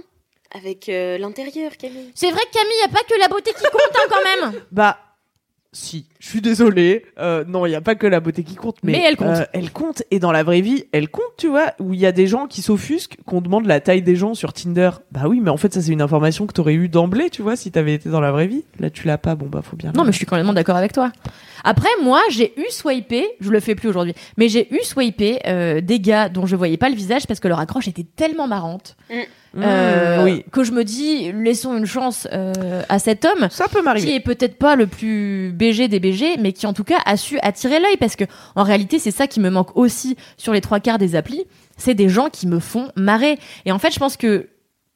[0.50, 2.10] avec euh, l'intérieur, Camille.
[2.14, 4.22] C'est vrai que Camille, il y a pas que la beauté qui compte hein, quand
[4.24, 4.62] même.
[4.70, 4.98] Bah,
[5.72, 7.04] si, je suis désolée.
[7.18, 9.28] Euh, non, il n'y a pas que la beauté qui compte, mais, Mais elle compte.
[9.28, 10.02] euh, elle compte.
[10.10, 12.46] Et dans la vraie vie, elle compte, tu vois, où il y a des gens
[12.46, 14.90] qui s'offusquent, qu'on demande la taille des gens sur Tinder.
[15.12, 17.56] Bah oui, mais en fait, ça, c'est une information que t'aurais eu d'emblée, tu vois,
[17.56, 18.64] si t'avais été dans la vraie vie.
[18.80, 19.92] Là, tu l'as pas, bon, bah, faut bien.
[19.94, 21.12] Non, mais je suis complètement d'accord avec toi.
[21.64, 25.80] Après, moi, j'ai eu swipé, je le fais plus aujourd'hui, mais j'ai eu swipé euh,
[25.80, 28.96] des gars dont je voyais pas le visage parce que leur accroche était tellement marrante
[29.54, 30.44] Mmh, euh, oui.
[30.52, 34.20] que je me dis, laissons une chance euh, à cet homme Ça peut qui est
[34.20, 36.07] peut-être pas le plus BG des BG,
[36.38, 39.26] mais qui en tout cas a su attirer l'œil parce que en réalité, c'est ça
[39.26, 41.44] qui me manque aussi sur les trois quarts des applis,
[41.76, 43.38] c'est des gens qui me font marrer.
[43.64, 44.48] Et en fait, je pense que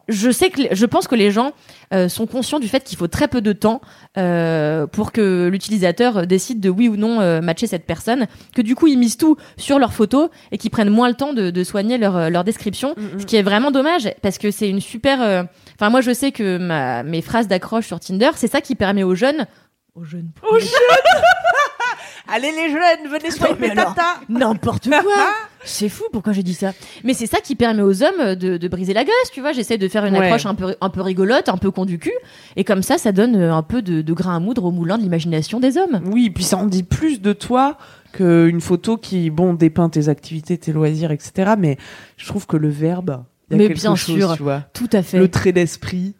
[0.09, 1.53] je sais que je pense que les gens
[1.94, 3.81] euh, sont conscients du fait qu'il faut très peu de temps
[4.18, 8.75] euh, pour que l'utilisateur décide de oui ou non euh, matcher cette personne, que du
[8.75, 11.64] coup ils misent tout sur leurs photos et qu'ils prennent moins le temps de, de
[11.64, 15.46] soigner leur, leur description, Mm, ce qui est vraiment dommage parce que c'est une super.
[15.77, 19.03] Enfin moi je sais que ma, mes phrases d'accroche sur Tinder, c'est ça qui permet
[19.03, 19.46] aux jeunes,
[19.95, 20.69] aux jeunes, Aux jeunes
[22.29, 26.55] Allez, les jeunes, venez mais swiper alors- tata N'importe quoi C'est fou, pourquoi j'ai dit
[26.55, 26.73] ça?
[27.05, 29.53] Mais c'est ça qui permet aux hommes de, de briser la glace, tu vois.
[29.53, 30.27] J'essaie de faire une Ouais.
[30.27, 32.13] approche un peu, un peu rigolote, un peu con du cul,
[32.57, 34.97] et comme ça, ça donne euh, un peu de, de grain à moudre au moulin
[34.97, 36.01] de l'imagination des hommes.
[36.07, 37.77] Oui, puis ça en dit plus de toi
[38.13, 41.53] qu'une photo qui, bon, dépeint tes activités, tes loisirs, etc.
[41.59, 41.77] Mais
[42.17, 44.37] je trouve que le verbe, y a Mais quelque bien chose, sûr.
[44.37, 44.63] tu vois.
[44.73, 45.19] Tout à fait.
[45.19, 46.15] Le trait d'esprit.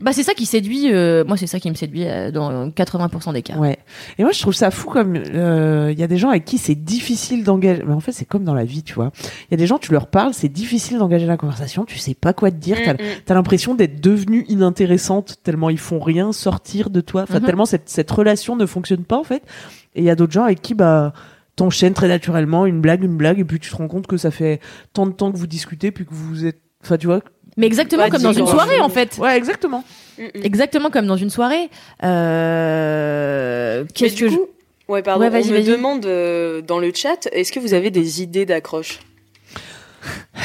[0.00, 0.92] Bah c'est ça qui séduit.
[0.92, 3.56] euh, moi, c'est ça qui me séduit euh, dans 80% des cas.
[3.56, 3.78] Ouais.
[4.18, 6.58] Et moi, je trouve ça fou comme euh, il y a des gens avec qui
[6.58, 7.82] c'est difficile d'engager.
[7.86, 9.10] Mais en fait, c'est comme dans la vie, tu vois.
[9.22, 11.84] Il y a des gens, tu leur parles, c'est difficile d'engager la conversation.
[11.86, 12.76] Tu sais pas quoi te dire.
[12.84, 12.94] T'as
[13.32, 17.22] as, l'impression d'être devenue inintéressante tellement ils font rien sortir de toi.
[17.22, 17.46] Enfin, Mhm.
[17.46, 19.42] tellement cette, cette relation ne fonctionne pas en fait.
[19.94, 21.12] Et il y a d'autres gens avec qui bah
[21.56, 24.30] t'enchaînes très naturellement une blague, une blague, et puis tu te rends compte que ça
[24.30, 24.60] fait
[24.92, 26.60] tant de temps que vous discutez, puis que vous êtes.
[26.82, 27.20] Enfin, tu vois.
[27.56, 29.18] Mais exactement comme dans une soirée, en fait.
[29.18, 29.84] Ouais, exactement.
[30.34, 31.70] Exactement comme dans une soirée.
[32.02, 33.84] Euh...
[33.94, 34.36] Qu'est-ce que je...
[34.88, 37.90] ouais, pardon, Ouais, vas-y, on me demande euh, dans le chat, est-ce que vous avez
[37.90, 39.00] des idées d'accroche?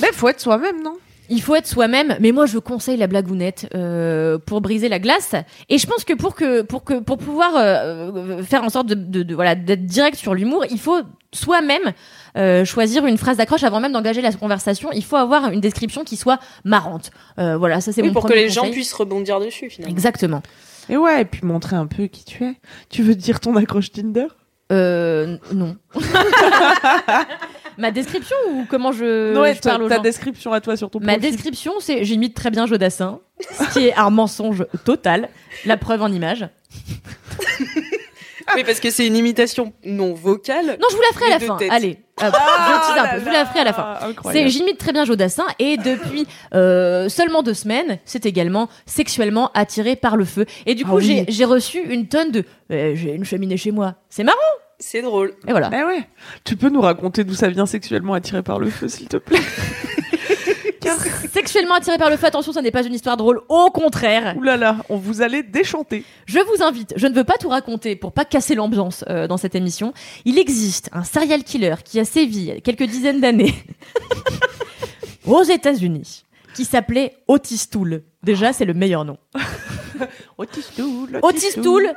[0.00, 0.96] Mais faut être soi-même, non?
[1.30, 5.34] Il faut être soi-même, mais moi je conseille la blagounette euh, pour briser la glace.
[5.68, 8.94] Et je pense que pour que pour que pour pouvoir euh, faire en sorte de,
[8.94, 11.00] de- de- voilà d'être direct sur l'humour, il faut
[11.34, 11.92] soi-même
[12.36, 14.90] euh, choisir une phrase d'accroche avant même d'engager la conversation.
[14.92, 17.10] Il faut avoir une description qui soit marrante.
[17.38, 19.92] Euh, voilà, ça c'est Oui, mon pour que les gens puissent rebondir dessus, finalement.
[19.94, 20.42] Exactement.
[20.88, 22.54] Et ouais, et puis montrer un peu qui tu es.
[22.88, 24.26] Tu veux dire ton accroche Tinder?
[24.72, 25.76] Euh, non.
[27.78, 30.90] Ma description ou comment je, Ouais, je parle aux ta gens description à toi sur
[30.90, 31.30] ton Ma profil.
[31.30, 35.28] description, c'est j'imite très bien Jodassin, ce qui est un mensonge total.
[35.64, 36.48] La preuve en image.
[38.56, 40.78] Oui, parce que c'est une imitation non vocale.
[40.80, 41.58] Non, je vous la ferai à la fin.
[41.70, 43.18] Allez, hop, Ah je tease un peu.
[43.20, 43.98] Je vous la ferai à la fin.
[44.32, 49.96] C'est j'imite très bien Jodassin et depuis euh, seulement deux semaines, c'est également sexuellement attiré
[49.96, 50.46] par le feu.
[50.64, 51.24] Et du Ah coup, oui.
[51.26, 53.96] j'ai j'ai reçu une tonne de euh, j'ai une cheminée chez moi.
[54.08, 54.38] C'est marrant.
[54.80, 55.34] C'est drôle.
[55.46, 55.70] Et voilà.
[55.70, 56.08] Bah ouais.
[56.44, 59.40] Tu peux nous raconter d'où ça vient sexuellement attiré par le feu, s'il te plaît
[61.32, 63.42] Sexuellement attiré par le feu, attention, ça n'est pas une histoire drôle.
[63.48, 66.04] Au contraire, Ouh là là, on vous allait déchanter.
[66.26, 69.36] Je vous invite, je ne veux pas tout raconter pour pas casser l'ambiance euh, dans
[69.36, 69.92] cette émission.
[70.24, 73.54] Il existe un serial killer qui a sévi il y a quelques dizaines d'années
[75.26, 78.02] aux États-Unis qui s'appelait Otis Toole.
[78.22, 79.18] Déjà, c'est le meilleur nom.
[80.38, 81.20] Otis Toole.
[81.22, 81.94] Otis Toole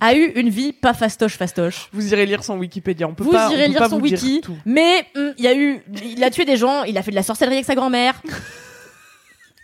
[0.00, 1.88] a eu une vie pas fastoche fastoche.
[1.92, 3.08] Vous irez lire son Wikipédia.
[3.08, 5.32] On peut Vous pas, on irez peut lire pas son vous dire wiki, mais hum,
[5.38, 7.56] il y a eu, il a tué des gens, il a fait de la sorcellerie
[7.56, 8.20] avec sa grand-mère.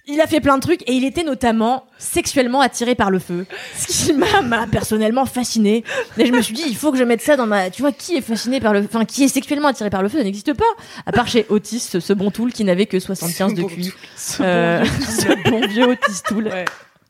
[0.07, 3.47] Il a fait plein de trucs et il était notamment sexuellement attiré par le feu,
[3.77, 5.85] ce qui m'a personnellement fasciné.
[6.19, 7.71] Et je me suis dit, il faut que je mette ça dans ma.
[7.71, 10.19] Tu vois, qui est fasciné par le, enfin, qui est sexuellement attiré par le feu,
[10.19, 10.65] ça n'existe pas.
[11.07, 13.93] À part chez Otis, ce, bon tool qui n'avait que 75 de QI.
[14.17, 16.49] Ce Euh, bon vieux ce bon vieux Otis Tool.
[16.49, 16.65] Ouais.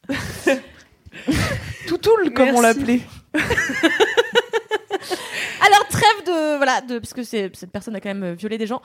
[1.90, 3.00] Toutoul, comme on l'appelait.
[5.62, 8.66] Alors trêve de voilà de parce que c'est cette personne a quand même violé des
[8.66, 8.80] gens.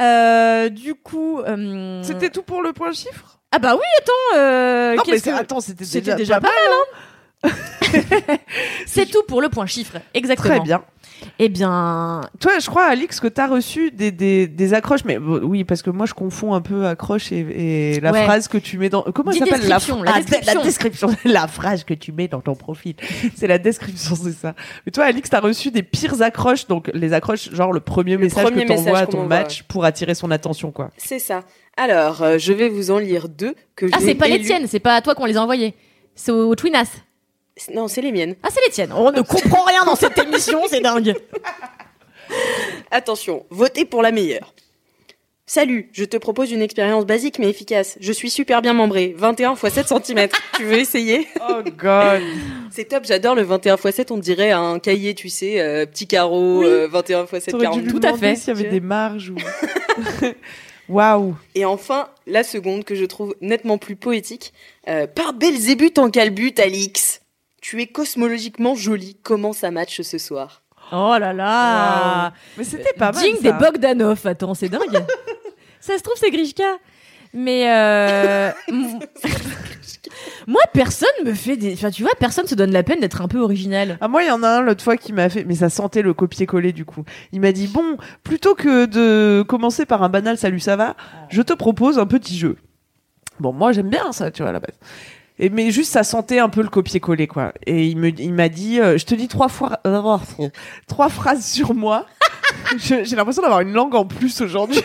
[0.00, 3.38] Euh, du coup, euh, C'était tout pour le point chiffre?
[3.52, 4.38] Ah bah oui attends.
[4.38, 6.72] euh, Non, mais que- attends, c'était C'était déjà, déjà pas mal,
[7.44, 7.50] hein
[8.86, 10.56] C'est tout pour le point chiffre, exactement.
[10.56, 10.82] Très bien.
[11.38, 15.40] Eh bien, Toi, je crois, Alix, que t'as reçu des, des, des accroches, mais bon,
[15.42, 18.24] oui, parce que moi, je confonds un peu accroche et, et la Ouais.
[18.24, 19.02] phrase que tu mets dans.
[19.02, 20.54] Comment ça s'appelle la, description, la Ah, description.
[20.58, 22.94] la description, la phrase que tu mets dans ton profil.
[23.36, 24.54] c'est la description, c'est ça.
[24.84, 28.44] Mais toi, Alix, t'as reçu des pires accroches, donc les accroches, genre le premier message
[28.44, 30.90] premier que t'envoies message à ton match pour attirer son attention, quoi.
[30.96, 31.44] C'est ça.
[31.76, 34.80] Alors, euh, je vais vous en lire deux que ah, c'est pas les tiennes, c'est
[34.80, 35.74] pas à toi qu'on les a envoyés.
[36.14, 36.88] C'est au Twinas.
[37.74, 38.36] Non, c'est les miennes.
[38.42, 38.92] Ah, c'est les tiennes.
[38.92, 41.14] On ne comprend rien dans cette émission, c'est dingue.
[42.90, 44.52] Attention, votez pour la meilleure.
[45.48, 47.96] Salut, je te propose une expérience basique mais efficace.
[48.00, 50.28] Je suis super bien membré, 21 x 7 cm.
[50.56, 51.28] tu veux essayer?
[51.48, 52.20] Oh god.
[52.72, 56.08] C'est top, j'adore le 21 x 7, on dirait un cahier, tu sais, euh, petit
[56.08, 56.66] carreau, Oui.
[56.66, 57.82] euh, 21 x 7, T'aurais dû 40.
[57.84, 58.36] lui Tout à demander fait.
[58.36, 59.36] s'il y avait des marges ou.
[60.88, 61.36] Waouh.
[61.54, 64.52] Et enfin, la seconde que je trouve nettement plus poétique.
[64.88, 67.20] Euh, par Belzébuth en calbut, Alix.
[67.68, 69.16] Tu es cosmologiquement jolie.
[69.24, 70.62] Comment ça match ce soir?
[70.92, 72.32] Oh là là.
[72.56, 73.20] Mais c'était pas mal.
[73.20, 74.24] Digne des Bogdanov.
[74.24, 75.04] Attends, c'est dingue.
[75.80, 76.62] ça se trouve, c'est Grishka.
[77.34, 78.52] Mais euh,
[80.46, 81.72] moi, personne me fait des.
[81.72, 83.98] Enfin, tu vois, personne se donne la peine d'être un peu original.
[84.00, 86.02] Ah moi il y en a un l'autre fois qui m'a fait mais ça sentait
[86.02, 87.02] le copier-coller du coup.
[87.32, 90.94] Il m'a dit bon, plutôt que de commencer par un banal salut ça va,
[91.30, 92.58] je te propose un petit jeu.
[93.40, 94.78] Bon moi j'aime bien ça, tu vois à la base.
[95.38, 97.52] Et mais juste ça sentait un peu le copier-coller quoi.
[97.66, 100.18] Et il me il m'a dit euh, je te dis trois fois euh,
[100.86, 102.06] trois phrases sur moi.
[102.78, 104.80] J'ai l'impression d'avoir une langue en plus aujourd'hui.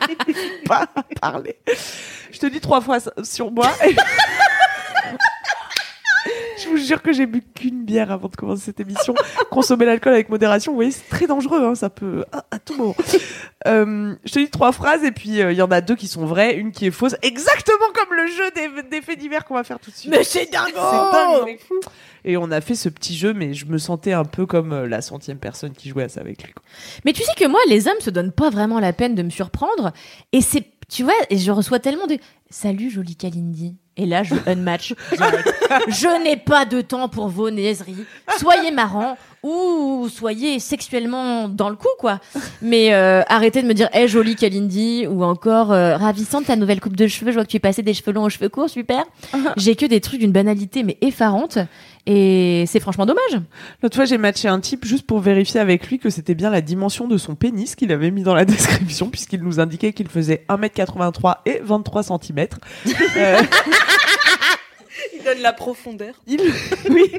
[0.66, 0.86] Pas
[1.20, 1.58] parler.
[2.30, 3.70] Je te dis trois phrases sur moi.
[6.62, 9.14] Je vous jure que j'ai bu qu'une bière avant de commencer cette émission.
[9.50, 12.76] Consommer l'alcool avec modération, vous voyez, c'est très dangereux, hein, ça peut à, à tout
[12.76, 12.96] moment.
[13.66, 16.06] Euh, je te dis trois phrases et puis euh, il y en a deux qui
[16.08, 19.54] sont vraies, une qui est fausse, exactement comme le jeu des, des faits divers qu'on
[19.54, 20.14] va faire tout de suite.
[20.22, 21.58] c'est dingue C'est dingue.
[22.24, 24.88] Et on a fait ce petit jeu, mais je me sentais un peu comme euh,
[24.88, 26.52] la centième personne qui jouait à ça avec lui.
[26.52, 26.62] quoi.
[27.04, 29.30] Mais tu sais que moi, les hommes se donnent pas vraiment la peine de me
[29.30, 29.92] surprendre.
[30.32, 32.18] Et c'est, tu vois, et je reçois tellement de
[32.52, 33.76] Salut, jolie Kalindi.
[33.96, 34.94] Et là, je unmatch.
[35.88, 38.04] je n'ai pas de temps pour vos niaiseries.
[38.38, 42.18] Soyez marrants ou soyez sexuellement dans le coup, quoi.
[42.60, 46.80] Mais euh, arrêtez de me dire, hé, jolie Kalindi, ou encore, euh, ravissante ta nouvelle
[46.80, 47.30] coupe de cheveux.
[47.30, 49.04] Je vois que tu es passé des cheveux longs aux cheveux courts, super.
[49.56, 51.58] J'ai que des trucs d'une banalité, mais effarante.
[52.12, 53.40] Et c'est franchement dommage.
[53.84, 56.60] L'autre fois, j'ai matché un type juste pour vérifier avec lui que c'était bien la
[56.60, 60.44] dimension de son pénis qu'il avait mis dans la description, puisqu'il nous indiquait qu'il faisait
[60.48, 62.48] 1m83 et 23 cm.
[63.16, 63.40] Euh,
[65.16, 66.14] Il donne la profondeur.
[66.26, 66.40] il,
[66.90, 67.12] oui,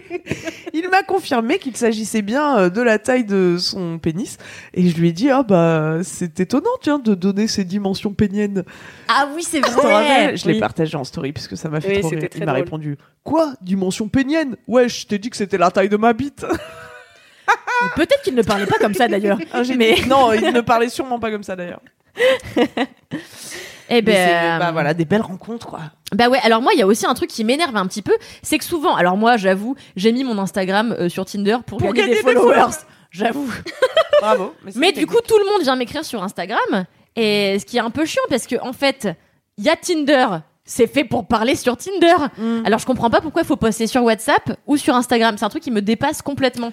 [0.74, 4.38] il m'a confirmé qu'il s'agissait bien euh, de la taille de son pénis.
[4.74, 8.64] Et je lui ai dit, ah bah, c'est étonnant, tiens, de donner ces dimensions péniennes.
[9.08, 10.36] Ah oui, c'est vrai.
[10.38, 10.60] Je l'ai Oui.
[10.60, 12.28] partagé en story parce que ça m'a fait Oui, trop rire.
[12.36, 14.56] Il m'a répondu, quoi Dimension pénienne?
[14.68, 16.46] Ouais, je t'ai dit que c'était la taille de ma bite.
[17.96, 19.38] Peut-être qu'il ne parlait pas comme ça d'ailleurs.
[19.54, 21.82] Ah, Mais- Non, il ne parlait sûrement pas comme ça d'ailleurs.
[23.94, 25.82] Eh Mais c'est, ben, bah voilà, des belles rencontres quoi.
[26.16, 26.40] Bah ouais.
[26.44, 28.64] Alors moi, il y a aussi un truc qui m'énerve un petit peu, c'est que
[28.66, 32.24] souvent, alors moi, j'avoue, j'ai mis mon Instagram euh, sur Tinder pour, Pour gagner, gagner
[32.24, 32.56] des des followers.
[32.56, 32.76] followers.
[33.12, 33.50] J'avoue.
[34.22, 34.54] Bravo.
[34.76, 37.90] Mais du coup, tout le monde vient m'écrire sur Instagram, et ce qui est un
[37.90, 39.08] peu chiant parce que en fait,
[39.58, 40.28] il y a Tinder.
[40.64, 42.16] C'est fait pour parler sur Tinder.
[42.38, 42.66] Mm.
[42.66, 45.36] Alors je comprends pas pourquoi il faut poster sur WhatsApp ou sur Instagram.
[45.38, 46.72] C'est un truc qui me dépasse complètement.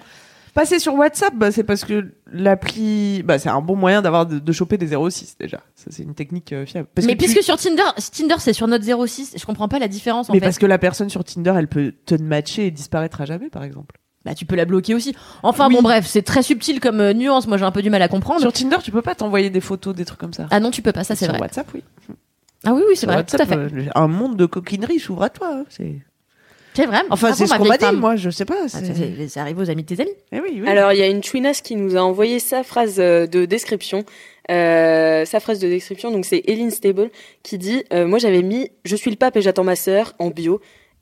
[0.53, 4.39] Passer sur WhatsApp, bah, c'est parce que l'appli, bah, c'est un bon moyen d'avoir de,
[4.39, 5.61] de choper des 06 déjà.
[5.75, 6.87] Ça c'est une technique euh, fiable.
[6.93, 9.79] Parce Mais que tu- puisque sur Tinder, Tinder c'est sur notre 06, je comprends pas
[9.79, 10.45] la différence en mais fait.
[10.45, 13.63] parce que la personne sur Tinder, elle peut te matcher et disparaître à jamais, par
[13.63, 13.97] exemple.
[14.25, 15.15] Bah tu peux la bloquer aussi.
[15.43, 15.75] Enfin Oui.
[15.75, 17.47] bon bref, c'est très subtil comme euh, nuance.
[17.47, 18.41] Moi j'ai un peu du mal à comprendre.
[18.41, 20.47] Sur Tinder, tu peux pas t'envoyer des photos, des trucs comme ça.
[20.51, 21.41] Ah non, tu peux pas, ça c'est sur vrai.
[21.41, 21.83] WhatsApp, oui.
[22.65, 23.75] Ah oui oui, c'est Sur vrai, tout à WhatsApp, fait.
[23.77, 25.49] euh, un monde de coquinerie s'ouvre à toi.
[25.53, 26.01] hein, c'est...
[26.79, 27.01] C'est vrai.
[27.09, 27.97] Enfin, Bravo, c'est ce qu'on m'a dit, femme.
[27.97, 28.55] moi, je sais pas.
[28.63, 30.13] Ah, c'est arrivé aux amis de tes amis.
[30.31, 30.67] Eh oui, oui.
[30.67, 34.05] Alors, il y a une Twinas qui nous a envoyé sa phrase euh, de description.
[34.49, 37.11] Euh, sa phrase de description, donc c'est Eileen Stable
[37.43, 40.29] qui dit euh, Moi j'avais mis Je suis le pape et j'attends ma sœur en
[40.29, 40.59] bio.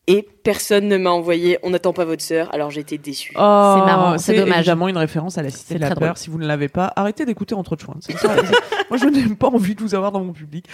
[0.08, 2.48] Et personne ne m'a envoyé On n'attend pas votre sœur.
[2.54, 3.34] Alors j'ai été déçue.
[3.36, 4.60] Oh, marrant, c'est dommage.
[4.60, 5.98] évidemment une référence à la Cité C'est de la Peur.
[5.98, 6.12] drôle.
[6.18, 7.76] Si vous ne l'avez pas, arrêtez d'écouter entre.
[8.00, 8.28] C'est c'est-
[8.90, 10.66] Moi, je n'ai pas envie de vous avoir dans mon public.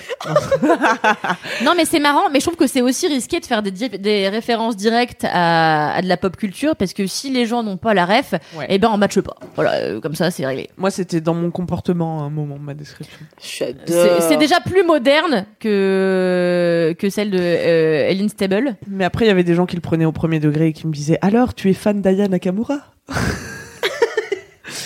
[1.64, 3.90] Non mais c'est marrant, mais je trouve que c'est aussi risqué de faire des, di-
[3.90, 7.78] des références directes à, à de la pop culture parce que si les gens n'ont
[7.78, 8.68] pas la ref, Ouais.
[8.70, 9.36] eh ben on matche pas.
[9.56, 10.70] Voilà, euh, comme ça c'est réglé.
[10.78, 13.18] Moi, c'était dans mon comportement à un moment, ma description.
[13.40, 13.76] C'est
[14.22, 18.76] c'est déjà plus moderne que que celle de euh, Ellen Stable.
[18.88, 20.88] Mais après, il y avait des gens qui le prenaient au premier degré et qui
[20.88, 22.80] me disaient Alors, tu es fan d'Aya Nakamura?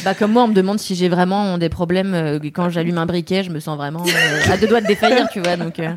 [0.03, 3.05] Bah comme moi, on me demande si j'ai vraiment des problèmes euh, quand j'allume un
[3.05, 5.55] briquet, je me sens vraiment euh, à deux doigts de défaillir, tu vois.
[5.57, 5.93] Donc euh.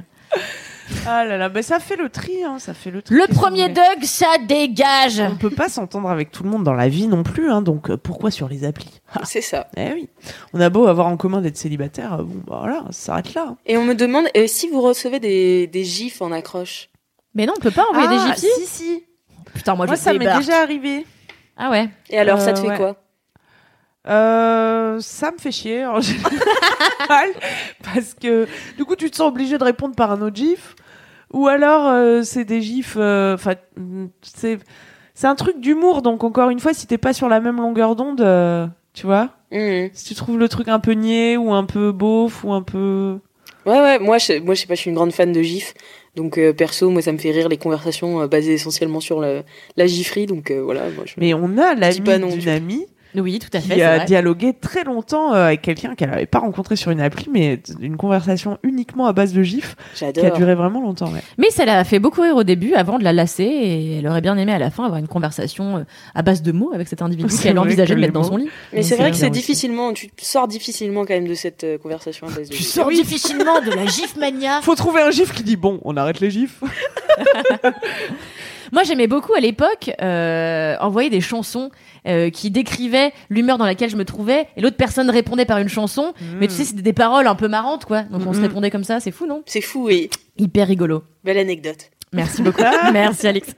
[1.06, 3.14] Ah là là, bah ça fait le tri, hein, ça fait le tri.
[3.14, 5.20] Le premier Doug, ça dégage.
[5.20, 7.90] On peut pas s'entendre avec tout le monde dans la vie non plus, hein, donc
[7.90, 9.00] euh, pourquoi sur les applis?
[9.14, 9.68] Ah, C'est ça.
[9.76, 10.08] Eh oui,
[10.52, 13.46] on a beau avoir en commun d'être célibataire, euh, bon bah voilà, ça s'arrête là.
[13.50, 13.56] hein.
[13.66, 16.88] Et on me demande euh, si vous recevez des, des gifs en accroche.
[17.34, 18.50] Mais non, on peut pas envoyer des Ah, gifs.
[18.54, 19.04] Si si,
[19.54, 21.06] Putain, moi, moi, je ça m'est déjà arrivé.
[21.56, 21.88] Ah ouais.
[22.08, 22.76] Et alors, ça te Euh, fait ouais.
[22.76, 22.96] quoi
[24.08, 27.28] Euh, ça me fait chier en général
[27.84, 28.46] parce que
[28.78, 30.74] du coup tu te sens obligé de répondre par un autre gif
[31.34, 33.56] ou alors euh, c'est des gifs euh, enfin
[34.22, 34.58] c'est
[35.12, 37.94] c'est un truc d'humour donc encore une fois si t'es pas sur la même longueur
[37.94, 39.90] d'onde euh, tu vois Mhm.
[39.92, 43.18] si tu trouves le truc un peu niais ou un peu beauf ou un peu
[43.66, 45.74] Ouais, ouais, moi je, moi, je sais pas, je suis une grande fan de gifs.
[46.16, 49.42] Donc, euh, perso, moi, ça me fait rire les conversations euh, basées essentiellement sur le-
[49.76, 50.26] la gifferie.
[50.26, 50.88] Donc, euh, voilà.
[50.90, 51.14] Moi, je...
[51.18, 53.74] mais on a l'ami d'une amie Oui, tout à fait.
[53.74, 54.04] qui a vrai.
[54.04, 57.96] dialogué très longtemps euh, avec quelqu'un qu'elle avait pas rencontré sur une appli mais une
[57.96, 61.22] conversation uniquement à base de gifs qui a duré vraiment longtemps ouais.
[61.38, 64.20] Mais ça l'a fait beaucoup rire au début avant de la lasser et elle aurait
[64.20, 67.02] bien aimé à la fin avoir une conversation euh, à base de mots avec cet
[67.02, 68.48] individu qu'elle envisageait que de mettre dans son lit.
[68.72, 71.64] Mais c'est C'est vrai que bien c'est difficilement, tu sors difficilement quand même de cette
[71.64, 74.60] euh, conversation à base de Tu sors difficilement de la gif mania.
[74.62, 76.62] Faut trouver un gif qui dit bon, on arrête les gifs.
[78.72, 81.70] Moi, j'aimais beaucoup à l'époque euh, envoyer des chansons
[82.06, 85.68] euh, qui décrivaient l'humeur dans laquelle je me trouvais et l'autre personne répondait par une
[85.68, 86.14] chanson.
[86.38, 88.02] Mais tu sais, c'était des paroles un peu marrantes, quoi.
[88.02, 89.42] Donc on se répondait comme ça, c'est fou, non?
[89.46, 91.02] C'est fou et Hyper rigolo.
[91.24, 91.90] belle anecdote.
[92.12, 92.62] Merci beaucoup.
[92.92, 93.54] Merci Alex.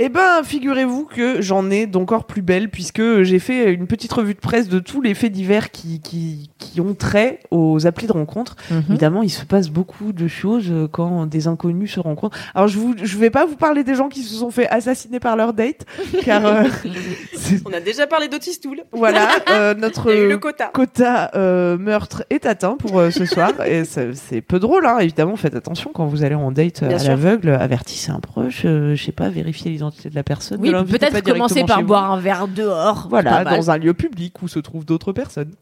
[0.00, 4.34] Eh ben, figurez-vous que j'en ai d'encore plus belle puisque j'ai fait une petite revue
[4.34, 8.12] de presse de tous les faits divers qui, qui, qui ont trait aux applis de
[8.12, 8.54] rencontre.
[8.70, 8.84] Mhm.
[8.90, 12.38] Évidemment, il se passe beaucoup de choses euh, quand des inconnus se rencontrent.
[12.54, 15.36] Alors, je je vais pas vous parler des gens qui se sont fait assassiner par
[15.36, 15.84] leur date,
[16.24, 16.62] car euh,
[17.66, 18.84] On a déjà parlé d'Otistool.
[18.92, 20.70] voilà, euh, notre le quota.
[20.72, 24.98] quota euh, meurtre est atteint pour ce soir et c'est peu drôle hein.
[24.98, 28.94] évidemment faites attention quand vous allez en date Bien à l'aveugle avertissez un proche je
[28.96, 33.06] sais pas vérifiez l'identité de la personne Oui, peut-être commencer par boire un verre dehors.
[33.10, 35.52] voilà dans un lieu public où se trouvent d'autres personnes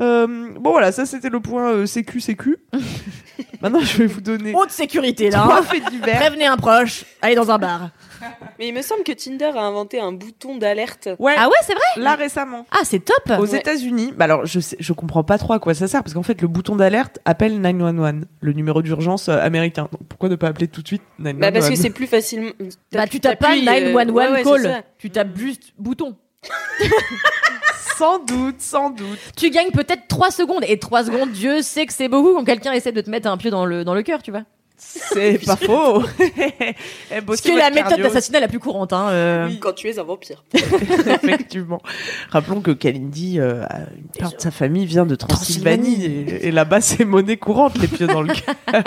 [0.00, 0.26] Euh,
[0.58, 2.56] bon voilà ça c'était le point euh, sécu sécu
[3.60, 5.44] maintenant je vais vous donner Haute sécurité là.
[5.44, 5.62] hein.
[6.16, 7.04] Prévenez un proche.
[7.20, 7.90] Allez dans un bar.
[8.58, 11.08] Mais il me semble que Tinder a inventé un bouton d'alerte.
[11.18, 11.82] ouais Ah ouais, c'est vrai.
[12.02, 13.38] là récemment Ah, c'est top.
[13.38, 13.58] Aux Ouais.
[13.58, 16.22] États-Unis, bah alors je sais, je comprends pas trop à quoi ça sert parce qu'en
[16.22, 19.88] fait le bouton d'alerte appelle 911, le numéro d'urgence euh, américain.
[19.92, 22.50] Donc pourquoi ne pas appeler tout de suite 911 Bah, parce que c'est plus facilement.
[22.92, 24.84] Bah, tu tapes pas t'appuies, euh, 911 ouais, ouais, c'est call.
[24.98, 26.16] Tu tapes juste bouton.
[27.96, 29.18] sans doute, sans doute.
[29.36, 30.64] Tu gagnes peut-être 3 secondes.
[30.66, 33.36] Et 3 secondes, Dieu sait que c'est beaucoup quand quelqu'un essaie de te mettre un
[33.36, 34.42] pied dans le, dans le cœur, tu vois.
[34.82, 36.02] C'est pas faux.
[37.12, 38.92] Eh, Ce bossez qui est la méthode d'assassinat la plus courante.
[38.92, 39.46] Hein, euh.
[39.48, 40.42] Oui, quand tu es un vampire.
[40.54, 41.82] Effectivement.
[42.30, 43.64] Rappelons que Kalindi, euh,
[43.96, 47.88] une part de sa famille vient de Transylvanie, et, et là-bas c'est monnaie courante les
[47.88, 48.84] pieds dans le cœur.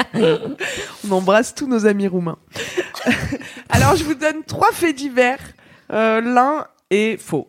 [1.07, 2.37] On embrasse tous nos amis roumains.
[3.69, 5.39] Alors je vous donne trois faits divers.
[5.91, 7.47] Euh, L'un est faux.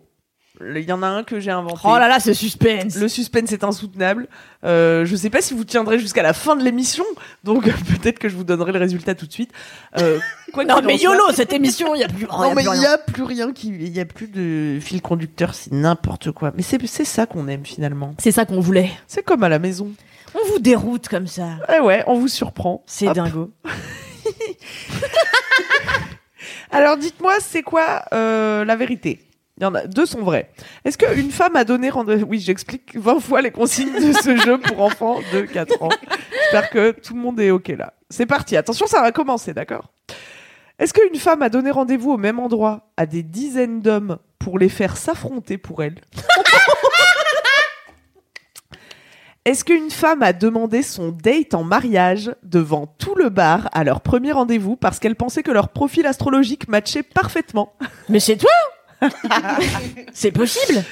[0.61, 1.81] Il y en a un que j'ai inventé.
[1.83, 2.95] Oh là là, ce suspense.
[2.97, 4.29] Le suspense est insoutenable.
[4.65, 7.03] Euh, je sais pas si vous tiendrez jusqu'à la fin de l'émission,
[7.43, 7.65] donc
[8.03, 9.51] peut-être que je vous donnerai le résultat tout de suite.
[9.99, 10.21] Euh,
[10.53, 12.29] quoi Non mais soit- YOLO, cette émission, il y a plus.
[12.31, 12.83] oh, y non a mais plus il rien.
[12.83, 16.53] y a plus rien qui, il y a plus de fil conducteur, c'est n'importe quoi.
[16.57, 18.15] Mais c'est c'est ça qu'on aime finalement.
[18.19, 18.93] C'est ça qu'on voulait.
[19.09, 19.91] C'est comme à la maison.
[20.37, 21.49] On vous déroute comme ça.
[21.77, 22.85] Eh ouais, on vous surprend.
[22.87, 23.51] C'est dingo.
[26.71, 29.21] Alors dites-moi, c'est quoi euh, la vérité?
[29.57, 30.51] Il y en a deux sont vrais.
[30.85, 34.59] Est-ce qu'une femme a donné rendez-vous Oui, j'explique 20 fois les consignes de ce jeu
[34.59, 35.91] pour enfants de 4 ans.
[36.43, 37.95] J'espère que tout le monde est OK là.
[38.11, 38.57] C'est parti.
[38.57, 39.93] Attention, ça va commencer, d'accord?
[40.81, 44.69] Est-ce qu'une femme a donné rendez-vous au même endroit à des dizaines d'hommes pour les
[44.69, 46.01] faire s'affronter pour elle?
[49.45, 54.01] Est-ce qu'une femme a demandé son date en mariage devant tout le bar à leur
[54.01, 57.75] premier rendez-vous parce qu'elle pensait que leur profil astrologique matchait parfaitement?
[58.09, 58.51] Mais c'est toi
[60.13, 60.83] C'est possible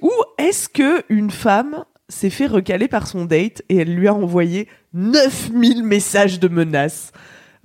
[0.00, 4.14] Ou est-ce que une femme s'est fait recaler par son date et elle lui a
[4.14, 7.12] envoyé 9000 messages de menaces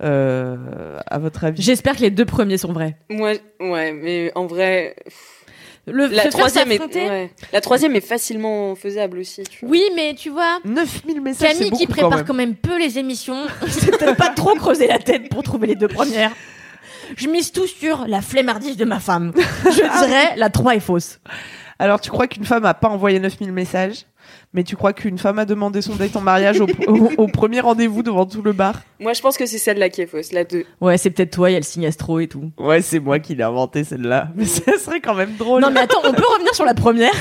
[0.02, 1.62] euh, à votre avis?
[1.62, 2.96] J'espère que les deux premiers sont vrais.
[3.10, 4.94] Moi, ouais, mais en vrai,
[5.86, 7.30] Le la troisième, est, s'affronter ouais.
[7.52, 9.42] la troisième est facilement faisable aussi.
[9.44, 9.70] Tu vois.
[9.70, 12.26] Oui, mais tu vois, 9000 messages, c'est Camille beaucoup qui quand prépare même.
[12.26, 15.76] quand même peu les émissions, c'est peut-être pas trop creuser la tête pour trouver les
[15.76, 16.32] deux premières.
[17.16, 19.32] Je mise tout sur la flemmardise de ma femme.
[19.64, 21.20] Je dirais la 3 est fausse.
[21.78, 24.06] Alors tu crois qu'une femme a pas envoyé 9000 messages
[24.54, 27.60] Mais tu crois qu'une femme a demandé son date en mariage au, au- au premier
[27.60, 28.80] rendez-vous devant tout le bar?
[28.98, 30.64] Moi, je pense que c'est celle-là qui est fausse, la 2.
[30.80, 32.50] Ouais, c'est peut-être toi, il y a le signe astro et tout.
[32.58, 34.28] Ouais, c'est moi qui l'ai inventé celle-là.
[34.34, 35.60] Mais ça serait quand même drôle.
[35.60, 37.12] Non mais attends, on peut revenir sur la première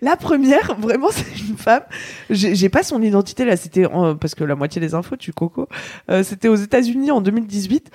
[0.00, 1.82] La première, vraiment, c'est une femme.
[2.30, 3.56] J'ai pas son identité là.
[3.56, 5.68] C'était en- parce que la moitié des infos, tu coco.
[6.08, 7.90] Euh, C'était aux États-Unis en 2018.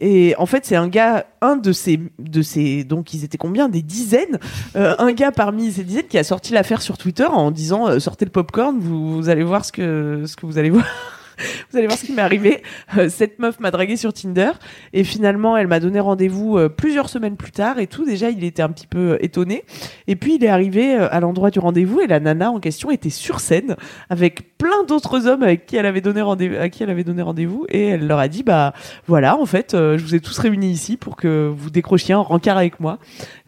[0.00, 3.68] Et en fait, c'est un gars, un de ces, de ces, donc ils étaient combien,
[3.68, 4.38] des dizaines,
[4.76, 7.98] Euh, un gars parmi ces dizaines qui a sorti l'affaire sur Twitter en disant euh,
[8.00, 10.84] sortez le popcorn, vous, vous allez voir ce que, ce que vous allez voir.
[11.70, 12.62] Vous allez voir ce qui m'est arrivé.
[12.96, 14.52] Euh, cette meuf m'a dragué sur Tinder
[14.92, 18.04] et finalement elle m'a donné rendez-vous euh, plusieurs semaines plus tard et tout.
[18.04, 19.64] Déjà il était un petit peu euh, étonné
[20.06, 22.90] et puis il est arrivé euh, à l'endroit du rendez-vous et la nana en question
[22.90, 23.76] était sur scène
[24.10, 27.22] avec plein d'autres hommes avec qui elle avait donné rendez à qui elle avait donné
[27.22, 28.72] rendez-vous et elle leur a dit bah
[29.06, 32.18] voilà en fait euh, je vous ai tous réunis ici pour que vous décrochiez un
[32.18, 32.98] rencard avec moi.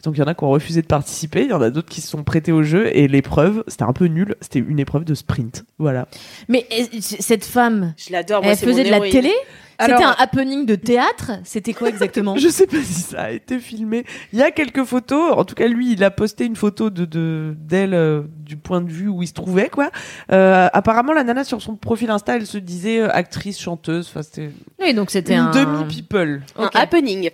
[0.05, 1.89] Donc il y en a qui ont refusé de participer, il y en a d'autres
[1.89, 5.05] qui se sont prêtés au jeu et l'épreuve c'était un peu nul, c'était une épreuve
[5.05, 5.65] de sprint.
[5.79, 6.07] Voilà.
[6.49, 6.67] Mais
[7.01, 9.33] cette femme, Je l'adore, moi, elle faisait mon de la télé?
[9.81, 13.59] C'était un happening de théâtre C'était quoi exactement Je sais pas si ça a été
[13.59, 14.05] filmé.
[14.33, 15.33] Il y a quelques photos.
[15.37, 18.81] En tout cas, lui, il a posté une photo de de- d'elle euh, du point
[18.81, 19.91] de vue où il se trouvait, quoi.
[20.33, 24.09] Euh, apparemment, la nana sur son profil Insta, elle se disait euh, actrice, chanteuse.
[24.09, 24.51] Enfin, c'était
[24.81, 26.43] Oui, donc c'était une un demi people.
[26.57, 27.31] Un happening.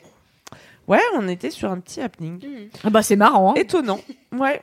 [0.89, 2.41] Ouais, on était sur un petit happening.
[2.83, 3.51] Ah bah c'est marrant.
[3.53, 3.55] hein.
[3.57, 4.01] Étonnant.
[4.37, 4.63] Ouais.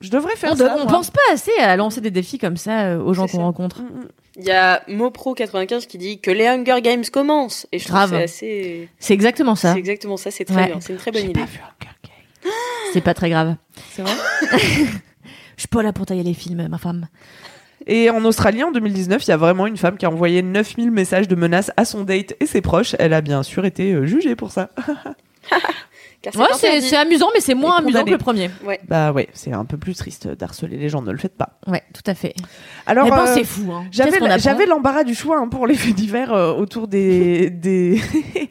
[0.00, 0.74] Je devrais faire On, ça.
[0.78, 0.92] on moi.
[0.92, 3.80] pense pas assez à lancer des défis comme ça euh, aux gens qu'on rencontre.
[3.82, 4.08] Mm, mm.
[4.38, 7.66] Il y a Mopro95 qui dit que les Hunger Games commencent.
[7.72, 8.10] Et je trouve Grave.
[8.10, 8.88] que c'est assez.
[8.98, 9.72] C'est exactement ça.
[9.72, 10.66] C'est exactement ça, c'est très Ouais.
[10.66, 10.80] bien.
[10.80, 11.40] C'est une très bonne idée.
[11.40, 12.52] pas vu Hunger Games.
[12.92, 13.56] C'est pas très grave.
[13.92, 14.12] C'est vrai?
[15.56, 17.08] Je suis pas là pour tailler les films, ma femme.
[17.86, 20.90] Et en Australie, en 2019, il y a vraiment une femme qui a envoyé 9000
[20.90, 22.94] messages de menaces à son date et ses proches.
[22.98, 24.70] Elle a bien sûr été euh, jugée pour ça.
[26.34, 28.50] Ouais, c'est amusant, mais c'est moins amusant que le premier.
[28.88, 31.58] Bah ouais, c'est un peu plus triste d'harceler les gens, ne le faites pas.
[31.66, 32.34] Ouais, tout à fait.
[32.86, 33.72] Alors, eh ben, euh, c'est fou.
[33.72, 33.86] Hein.
[33.90, 38.00] J'avais l'embarras du choix hein, pour les faits divers euh, autour des des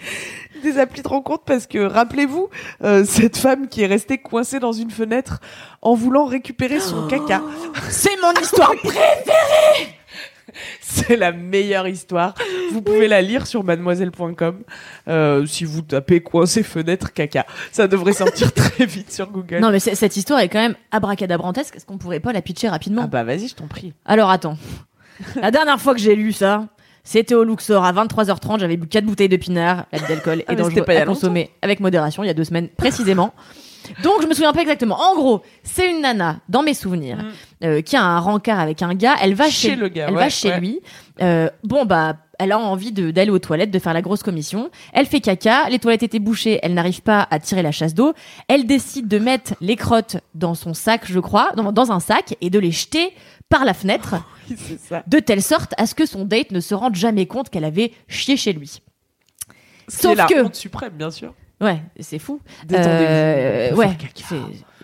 [0.64, 2.50] des applis de rencontre parce que rappelez-vous
[2.84, 5.40] euh, cette femme qui est restée coincée dans une fenêtre
[5.82, 7.42] en voulant récupérer son caca.
[7.90, 8.74] C'est mon histoire.
[10.96, 12.34] C'est la meilleure histoire.
[12.72, 14.62] Vous pouvez la lire sur mademoiselle.com
[15.08, 17.46] euh, si vous tapez coincé fenêtre caca.
[17.72, 19.60] Ça devrait sortir très vite sur Google.
[19.60, 21.76] non, mais cette histoire est quand même abracadabrantesque.
[21.76, 23.04] Est-ce qu'on pourrait pas la pitcher rapidement?
[23.06, 23.94] Ah bah vas-y, je t'en prie.
[24.06, 24.58] Alors attends.
[25.42, 26.68] La dernière fois que j'ai lu ça,
[27.04, 28.60] c'était au Luxor à 23h30.
[28.60, 29.86] J'avais bu 4 bouteilles de pinard.
[29.92, 32.24] L'abus d'alcool Ah, est dangereux c'était pas à consommer avec modération.
[32.24, 33.34] Il y a deux semaines précisément.
[34.04, 35.00] Donc je me souviens pas exactement.
[35.00, 37.18] En gros, c'est une nana dans mes souvenirs
[37.64, 39.16] euh, qui a un rencard avec un gars.
[39.22, 40.60] Elle va chez, Chez le gars, Elle ouais, va chez ouais.
[40.60, 40.80] lui.
[41.22, 42.18] Euh, bon bah.
[42.38, 44.70] Elle a envie d'aller aux toilettes, de faire la grosse commission.
[44.92, 48.12] Elle fait caca, les toilettes étaient bouchées, elle n'arrive pas à tirer la chasse d'eau.
[48.50, 52.36] Elle décide de mettre les crottes dans son sac, je crois, dans, dans un sac,
[52.42, 53.14] et de les jeter
[53.48, 54.16] par la fenêtre
[54.50, 55.02] Oui, ça.
[55.08, 57.94] de telle sorte à ce que son date ne se rende jamais compte qu'elle avait
[58.10, 58.82] chié chez lui.
[59.88, 61.34] C'est Sauf la que- honte suprême, bien sûr.
[61.62, 62.42] Ouais, c'est fou.
[62.72, 63.90] Euh, ouais,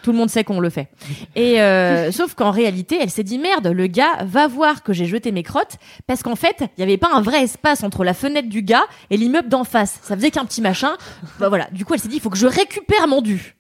[0.02, 0.88] tout le monde sait qu'on le fait.
[1.36, 5.06] Et euh, sauf qu'en réalité, elle s'est dit merde, le gars va voir que j'ai
[5.06, 8.14] jeté mes crottes parce qu'en fait, il n'y avait pas un vrai espace entre la
[8.14, 10.00] fenêtre du gars et l'immeuble d'en face.
[10.02, 10.94] Ça faisait qu'un petit machin.
[11.40, 11.68] Bah voilà.
[11.72, 13.56] Du coup, elle s'est dit il faut que je récupère mon dû.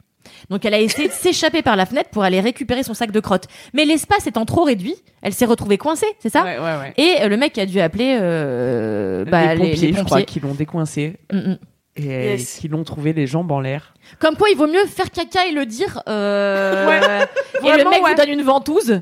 [0.50, 3.20] Donc elle a essayé de s'échapper par la fenêtre pour aller récupérer son sac de
[3.20, 3.48] crottes.
[3.74, 6.94] Mais l'espace étant trop réduit, elle s'est retrouvée coincée, c'est ça Ouais, ouais, ouais.
[6.98, 10.22] Et euh, le mec a dû appeler euh, bah, les pompiers, les, les je crois,
[10.24, 11.58] qui l'ont décoincé Mm, mm.
[11.98, 12.60] Et Yes.
[12.60, 13.94] qui l'ont trouvé les jambes en l'air.
[14.20, 16.02] Comme quoi, il vaut mieux faire caca et le dire.
[16.08, 16.86] Euh...
[17.64, 18.12] et le mec ouais.
[18.12, 19.02] vous donne une ventouse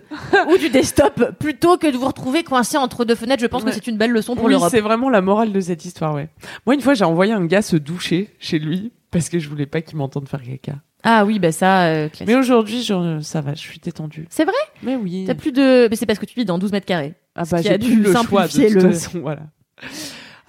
[0.51, 3.41] ou du desktop plutôt que de vous retrouver coincé entre deux fenêtres.
[3.41, 3.69] Je pense Ouais.
[3.69, 4.69] que c'est une belle leçon pour oui, l'Europe.
[4.71, 6.29] c'est vraiment la morale de cette histoire, ouais.
[6.65, 9.65] Moi, une fois, j'ai envoyé un gars se doucher chez lui parce que je voulais
[9.67, 10.77] pas qu'il m'entende faire caca.
[11.03, 12.09] Ah oui, bah ça, euh.
[12.27, 14.27] Mais aujourd'hui, ça va, je suis détendue.
[14.29, 14.53] C'est vrai?
[14.83, 15.23] Mais oui.
[15.25, 15.87] T'as plus de.
[15.89, 17.13] Mais c'est parce que tu vis dans 12 mètres carrés.
[17.35, 19.43] Ah bah j'ai dû plus le choix de toute le- façon, voilà.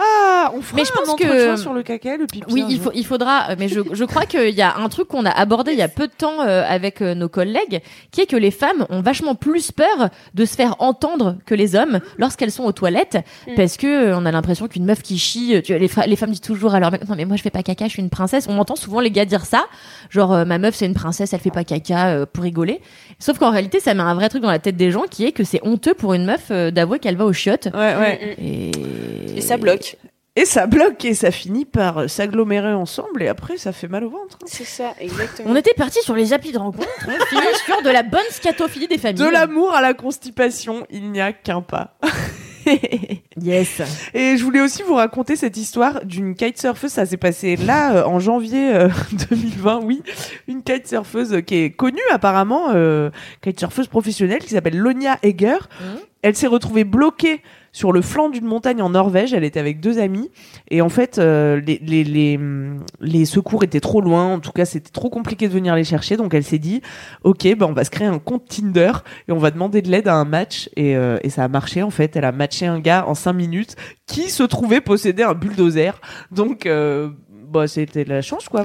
[0.03, 2.44] Ah, on fera Mais je pense un que- sur le caca, le pipi.
[2.51, 2.84] Oui, il, jour.
[2.84, 3.51] faut, il faudra.
[3.51, 5.82] euh, Mais je, je crois qu'il y a un truc qu'on a abordé il y
[5.82, 9.03] a peu de temps euh, avec euh, nos collègues, qui est que les femmes ont
[9.03, 13.55] vachement plus peur de se faire entendre que les hommes lorsqu'elles sont aux toilettes, Mm.
[13.57, 16.30] parce que euh, on a l'impression qu'une meuf qui chie, tu vois, les, les femmes
[16.30, 18.11] disent toujours à leur mec, non mais moi je fais pas caca, je suis une
[18.11, 18.46] princesse.
[18.48, 19.64] On entend souvent les gars dire ça,
[20.09, 22.80] genre ma meuf c'est une princesse, elle fait pas caca euh, pour rigoler.
[23.18, 25.32] Sauf qu'en réalité, ça met un vrai truc dans la tête des gens, qui est
[25.32, 27.68] que c'est honteux pour une meuf euh, d'avouer qu'elle va aux chiottes.
[27.74, 28.36] Ouais, ouais.
[28.40, 28.70] Et...
[29.36, 29.89] Et ça bloque.
[30.36, 34.10] Et ça bloque et ça finit par s'agglomérer ensemble et après ça fait mal au
[34.10, 34.38] ventre.
[34.40, 34.46] hein.
[34.46, 35.50] C'est ça, exactement.
[35.50, 38.86] On était parti sur les applis de rencontre, on finit sur de la bonne scatophilie
[38.86, 39.24] des familles.
[39.24, 41.96] De l'amour à la constipation, il n'y a qu'un pas.
[43.40, 43.82] yes.
[44.14, 46.90] Et je voulais aussi vous raconter cette histoire d'une kitesurfeuse.
[46.92, 48.88] Ça s'est passé là euh, en janvier euh,
[49.30, 49.80] 2020.
[49.84, 50.02] Oui,
[50.46, 53.10] une kitesurfeuse qui est connue apparemment, euh,
[53.42, 55.58] kitesurfeuse professionnelle qui s'appelle Lonia Egger.
[55.80, 55.98] Mhm.
[56.22, 57.42] Elle s'est retrouvée bloquée
[57.72, 59.32] sur le flanc d'une montagne en Norvège.
[59.32, 60.30] Elle était avec deux amis
[60.70, 64.34] et en fait euh, les, les, les, hum, les secours étaient trop loin.
[64.34, 66.16] En tout cas, c'était trop compliqué de venir les chercher.
[66.16, 66.82] Donc elle s'est dit,
[67.24, 68.92] ok, ben on va se créer un compte Tinder
[69.28, 70.68] et on va demander de l'aide à un match.
[70.76, 72.16] Et, euh, et ça a marché en fait.
[72.16, 76.00] Elle a matché un gars en cinq minutes qui se trouvait posséder un bulldozer.
[76.30, 77.10] Donc euh,
[77.48, 78.64] bah c'était de la chance quoi.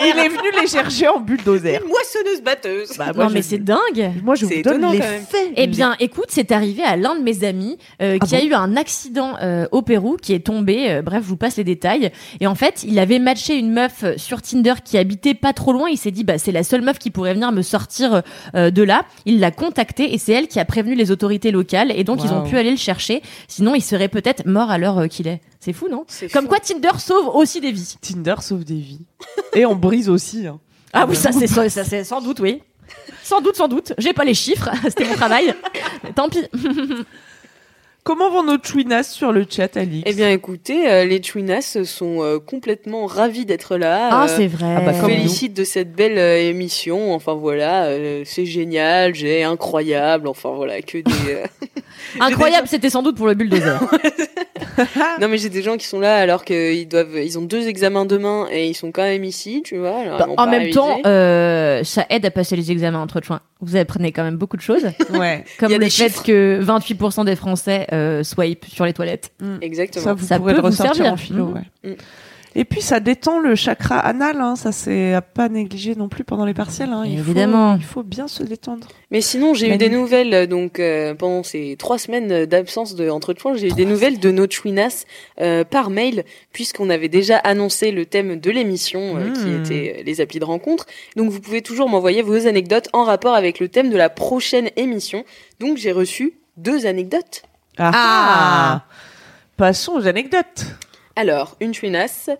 [0.00, 1.80] Il est, il est venu les chercher en bulldozer.
[1.82, 2.96] Une moissonneuse batteuse.
[2.98, 4.12] Bah, moi, non, mais je- c'est dingue.
[4.22, 5.22] moi je C'est vous donne étonnant, les quand même.
[5.24, 5.52] faits.
[5.56, 8.44] Eh bien, écoute, c'est arrivé à l'un de mes amis euh, Ah qui bon a
[8.44, 10.90] eu un accident euh, au Pérou, qui est tombé.
[10.90, 12.10] euh, bref, je vous passe les détails.
[12.40, 15.72] Et en fait, il avait matché une meuf euh, sur Tinder qui habitait pas trop
[15.72, 15.88] loin.
[15.90, 18.22] Il s'est dit, bah c'est la seule meuf qui pourrait venir me sortir
[18.54, 19.02] euh, de là.
[19.26, 21.92] Il l'a contactée et c'est elle qui a prévenu les autorités locales.
[21.96, 22.48] Et donc, ils ont Waouh.
[22.48, 23.22] pu aller le chercher.
[23.48, 25.40] Sinon, il serait peut-être mort à l'heure euh, qu'il est.
[25.64, 26.48] C'est fou, non C'est Comme fou.
[26.48, 27.94] quoi, Tinder sauve aussi des vies.
[28.00, 29.06] Tinder sauve des vies.
[29.54, 30.46] Et on brise aussi.
[30.46, 30.58] hein.
[30.92, 32.62] Ah oui, ça c'est ça, ça, c'est sans doute, oui.
[33.22, 33.92] Sans doute, sans doute.
[33.96, 35.54] J'ai pas les chiffres, c'était mon travail.
[36.16, 36.44] Tant pis.
[38.04, 42.20] Comment vont nos chouinas sur le chat, Alix Eh bien, écoutez, euh, les Twinas sont
[42.20, 44.08] euh, complètement ravis d'être là.
[44.10, 44.74] Ah, euh, c'est vrai.
[44.76, 47.14] ah bah, félicite de cette belle euh, émission.
[47.14, 50.26] Enfin voilà, euh, c'est génial, j'ai incroyable.
[50.26, 51.12] Enfin voilà, que des.
[51.28, 51.46] euh,
[52.20, 53.78] Incroyable, c'était sans doute pour le bulldozer.
[55.20, 58.04] non mais j'ai des gens qui sont là alors qu'ils doivent, ils ont deux examens
[58.04, 59.98] demain et ils sont quand même ici, tu vois.
[60.00, 60.78] alors Bah, en même révisé.
[60.78, 63.40] temps, euh, ça aide à passer les examens entre chouins.
[63.60, 65.44] Vous apprenez quand même beaucoup de choses, Ouais.
[65.58, 69.32] comme le fait que 28% des Français euh, swipe sur les toilettes.
[69.60, 70.04] Exactement.
[70.04, 71.12] Ça, vous Ça pourrez peut le vous ressortir servir.
[71.12, 71.60] en philo, ouais.
[71.90, 71.96] Mhm.
[72.54, 74.56] Et puis ça détend le chakra anal, hein.
[74.56, 76.90] ça c'est à pas négliger non plus pendant les partiels.
[76.92, 77.04] Hein.
[77.06, 77.74] Il Évidemment.
[77.74, 78.86] faut, il faut bien se détendre.
[79.10, 83.08] Mais sinon, j'ai eu des nouvelles euh, donc euh, pendant ces trois semaines d'absence de
[83.10, 85.04] entre j'ai eu des nouvelles de nos chouinas
[85.40, 89.62] euh, par mail puisqu'on avait déjà annoncé le thème de l'émission euh, qui Hmm.
[89.64, 90.86] était euh, les applis de rencontre.
[91.16, 94.68] Donc vous pouvez toujours m'envoyer vos anecdotes en rapport avec le thème de la prochaine
[94.76, 95.24] émission.
[95.58, 97.42] Donc j'ai reçu deux anecdotes.
[97.78, 98.84] Ah, Ah.
[99.56, 100.66] Passons aux anecdotes.
[101.16, 102.30] Alors, une chouinasse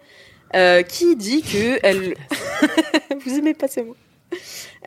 [0.55, 2.15] euh, qui dit que elle.
[3.25, 3.97] Vous aimez pas ces mots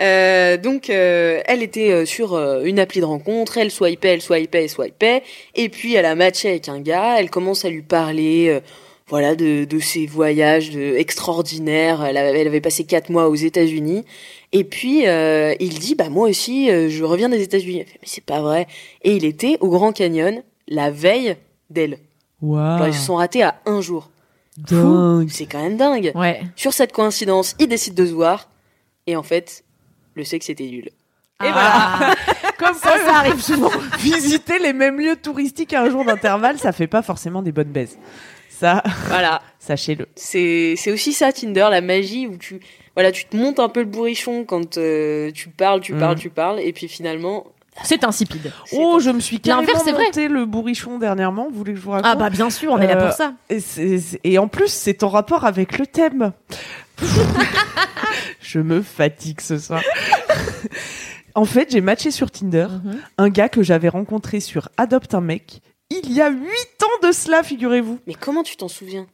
[0.02, 4.70] Euh, donc, euh, elle était sur une appli de rencontre, elle swipait, elle swipait, elle
[4.70, 5.24] swipait,
[5.54, 8.60] et puis elle a matché avec un gars, elle commence à lui parler,
[9.08, 12.04] voilà, de, de ses voyages de, extraordinaires.
[12.04, 14.04] Elle avait, elle avait passé quatre mois aux États-Unis,
[14.52, 17.80] et puis il dit, bah moi aussi, je reviens des États-Unis.
[17.80, 18.68] Elle fait, mais c'est pas vrai.
[19.04, 21.38] Et il était au Grand Canyon la veille
[21.70, 22.00] d'elle.
[22.42, 24.10] Genre, ils se sont ratés à un jour.
[24.58, 25.30] Dingue.
[25.30, 26.12] C'est quand même dingue.
[26.16, 26.42] Ouais.
[26.56, 28.50] Sur cette coïncidence, ils décident de se voir.
[29.08, 29.64] Et en fait,
[30.16, 30.90] le sexe était nul.
[31.44, 32.16] Et voilà.
[32.58, 33.70] Comme Ça, ça arrive souvent.
[34.00, 37.72] visiter les mêmes lieux touristiques à un jour d'intervalle, ça fait pas forcément des bonnes
[37.72, 37.98] baises.
[38.50, 39.42] Ça, Voilà.
[39.60, 40.08] sachez-le.
[40.16, 42.62] C'est c'est aussi ça, Tinder, la magie où tu,
[42.96, 46.22] voilà, tu te montes un peu le bourrichon quand euh, tu parles, tu parles, Mhm.
[46.22, 46.60] tu parles.
[46.62, 47.46] Et puis finalement.
[47.84, 48.52] C'est insipide.
[48.72, 51.50] Oh, je me suis carrément monté le bourrichon dernièrement.
[51.52, 53.16] Vous voulez que je vous raconte Ah bah bien sûr, on est là Euh, pour
[53.16, 53.34] ça.
[53.50, 56.32] Et, c'est- c'est- et en plus, c'est en rapport avec le thème.
[58.42, 59.82] je me fatigue ce soir.
[61.36, 62.98] en fait, j'ai matché sur Tinder Mhm.
[63.18, 65.60] un gars que j'avais rencontré sur Adopte un mec
[65.92, 66.40] il y a 8
[66.84, 68.00] ans de cela, figurez-vous.
[68.08, 69.06] Mais comment tu t'en souviens?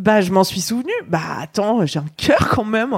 [0.00, 0.92] Bah, je m'en suis souvenu.
[1.08, 2.90] Bah, attends, j'ai un cœur quand même.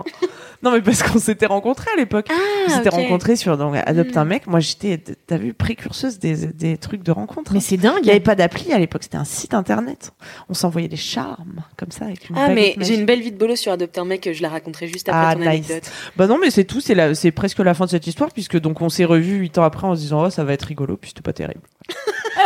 [0.62, 2.28] non, mais parce qu'on s'était rencontrés à l'époque.
[2.66, 4.18] on s'était Ah, rencontrés sur donc, Adopte Hmm.
[4.18, 4.46] un mec.
[4.46, 7.52] Moi, j'étais, t'as vu, précurseuse des, des trucs de rencontre.
[7.54, 8.10] Mais c'est Il n'y dingue.
[8.10, 10.12] avait pas d'appli à l'époque, c'était un site internet.
[10.48, 13.38] On s'envoyait des charmes, comme ça, avec une Ah, mais j'ai une belle vie de
[13.38, 15.48] bolos sur Adopter un mec, je la raconterai juste après Ah, ton nice.
[15.48, 15.90] anecdote.
[16.16, 18.58] Bah non, mais c'est tout, c'est, la, c'est presque la fin de cette histoire, puisque
[18.60, 20.96] donc on s'est revus huit ans après en se disant, oh, ça va être rigolo,
[20.96, 21.60] puis c'était pas terrible.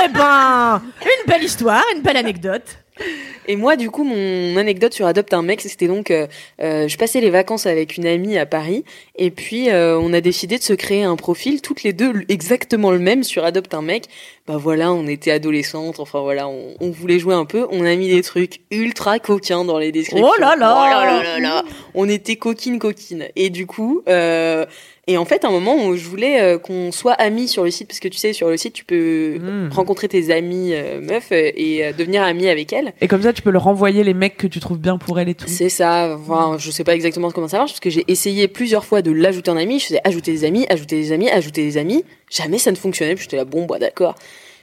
[0.07, 2.79] Eh ben, une belle histoire, une belle anecdote.
[3.47, 6.27] Et moi, du coup, mon anecdote sur Adopte un mec, c'était donc, euh,
[6.63, 8.85] euh, je passais les vacances avec une amie à Paris,
[9.17, 12.91] et puis euh, on a décidé de se créer un profil, toutes les deux exactement
[12.91, 14.05] le même sur Adopte un mec.
[14.47, 17.95] Bah voilà, on était adolescentes, enfin voilà, on, on voulait jouer un peu, on a
[17.97, 20.29] mis des trucs ultra coquins dans les descriptions.
[20.29, 21.65] Oh là là Oh là là là là
[21.95, 23.29] On était coquines coquines.
[23.37, 24.67] Et du coup, euh,
[25.07, 27.71] et en fait, à un moment, où je voulais euh, qu'on soit amis sur le
[27.71, 29.71] site, parce que tu sais, sur le site, tu peux Mm.
[29.73, 32.93] rencontrer tes amies euh, meufs euh, et devenir amie avec elles.
[33.01, 35.29] Et comme ça, tu peux leur renvoyer les mecs que tu trouves bien pour elle
[35.29, 35.47] et tout.
[35.49, 36.17] C'est ça.
[36.19, 39.11] Enfin, je sais pas exactement comment ça marche parce que j'ai essayé plusieurs fois de
[39.11, 39.79] l'ajouter en ami.
[39.81, 42.05] Je faisais ajouter des amis, ajouter des amis, ajouter des amis.
[42.31, 43.15] Jamais ça ne fonctionnait.
[43.15, 44.15] Puis j'étais là, bon, bah d'accord.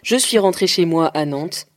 [0.03, 1.67] Je suis rentrée chez moi à Nantes.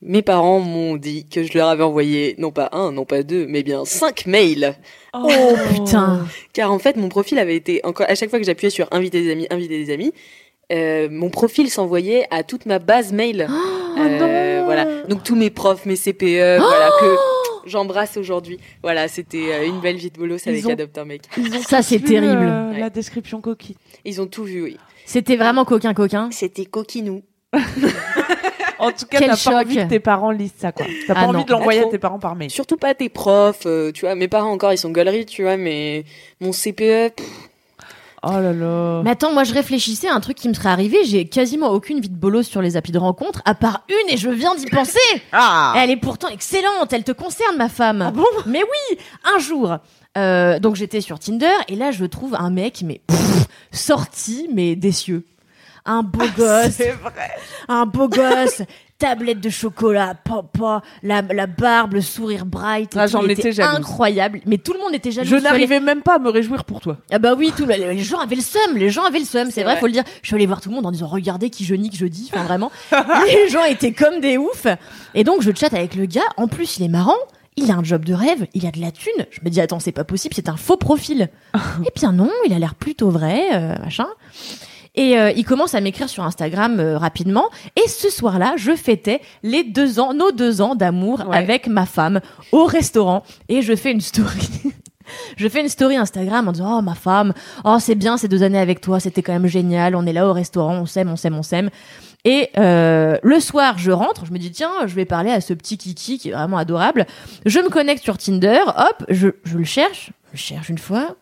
[0.00, 3.46] Mes parents m'ont dit que je leur avais envoyé non pas un, non pas deux,
[3.48, 4.76] mais bien cinq mails.
[5.12, 5.28] Oh
[5.74, 6.24] putain.
[6.52, 9.22] Car en fait, mon profil avait été encore à chaque fois que j'appuyais sur inviter
[9.22, 10.12] des amis, inviter des amis,
[10.70, 13.48] euh, mon profil s'envoyait à toute ma base mail.
[13.98, 15.02] Euh, voilà.
[15.08, 17.16] Donc tous mes profs, mes CPE, voilà que
[17.66, 18.58] j'embrasse aujourd'hui.
[18.84, 21.22] Voilà, c'était euh, une belle vie de bolos avec ont- Adopte un mec.
[21.66, 22.36] Ça, c'est terrible.
[22.46, 22.78] euh, Ouais.
[22.80, 23.76] La description coquille.
[24.04, 24.76] Ils ont tout vu, oui.
[25.06, 26.28] C'était vraiment coquin coquin.
[26.30, 27.22] C'était coquinou.
[28.78, 29.52] En tout cas, Quel t'as choc.
[29.52, 30.86] pas envie que tes parents lisent ça, quoi.
[31.06, 31.34] T'as Ah pas non.
[31.38, 32.50] envie de l'envoyer Pas à tes parents par mail.
[32.50, 34.14] Surtout pas tes profs, euh, tu vois.
[34.14, 36.04] Mes parents encore, ils sont galeries, tu vois, mais
[36.40, 37.26] mon CPE, pff,
[38.24, 39.00] Oh là là.
[39.04, 41.04] Mais attends, moi je réfléchissais à un truc qui me serait arrivé.
[41.04, 44.16] J'ai quasiment aucune vie de bolos sur les applis de rencontre, à part une, et
[44.16, 44.98] je viens d'y penser.
[45.32, 48.10] Ah Elle est pourtant excellente, elle te concerne, ma femme.
[48.12, 48.24] bon?
[48.46, 48.98] Mais oui,
[49.32, 49.76] un jour.
[50.16, 54.74] euh, donc j'étais sur Tinder et là je trouve un mec mais pff, sorti mais
[54.74, 55.24] des cieux.
[55.90, 57.30] Un beau gosse, C'est vrai.
[57.68, 58.62] un beau gosse,
[58.98, 62.94] tablette de chocolat, papa, la, la barbe, le sourire bright.
[62.96, 63.76] Ah, j'en étais jalouse.
[63.76, 64.40] incroyable.
[64.44, 65.28] Mais tout le monde était jaloux.
[65.28, 66.98] Je allée- n'arrivais même pas à me réjouir pour toi.
[67.10, 69.50] ah bah oui, tout, le- les gens avaient le seum, les gens avaient le seum,
[69.50, 69.80] c'est vrai, vrai.
[69.80, 70.04] faut le dire.
[70.22, 72.44] Je suis allée voir tout le monde en disant regardez qui je nique jeudi, enfin
[72.44, 72.70] vraiment.
[73.26, 74.66] les gens étaient comme des oufs.
[75.14, 77.16] Et donc je chatte avec le gars, en plus il est marrant,
[77.56, 79.26] il a un job de rêve, il a de la thune.
[79.30, 81.28] Je me dis attends, c'est pas possible, c'est un faux profil.
[81.86, 84.06] Et bien non, il a l'air plutôt vrai, euh, machin.
[84.98, 87.44] Et euh, il commence à m'écrire sur Instagram euh, rapidement.
[87.76, 91.36] Et ce soir-là, je fêtais les deux ans, nos deux ans d'amour Ouais.
[91.36, 92.20] avec ma femme
[92.50, 93.22] au restaurant.
[93.48, 94.48] Et je fais une story.
[95.36, 97.32] je fais une story Instagram en disant Oh, ma femme,
[97.64, 99.94] oh, c'est bien ces deux années avec toi, c'était quand même génial.
[99.94, 101.70] On est là au restaurant, on s'aime, on s'aime, on s'aime.
[102.24, 105.54] Et euh, le soir, je rentre, je me dis tiens, je vais parler à ce
[105.54, 107.06] petit Kiki qui est vraiment adorable.
[107.46, 111.14] Je me connecte sur Tinder, hop, je, je le cherche, je cherche une fois,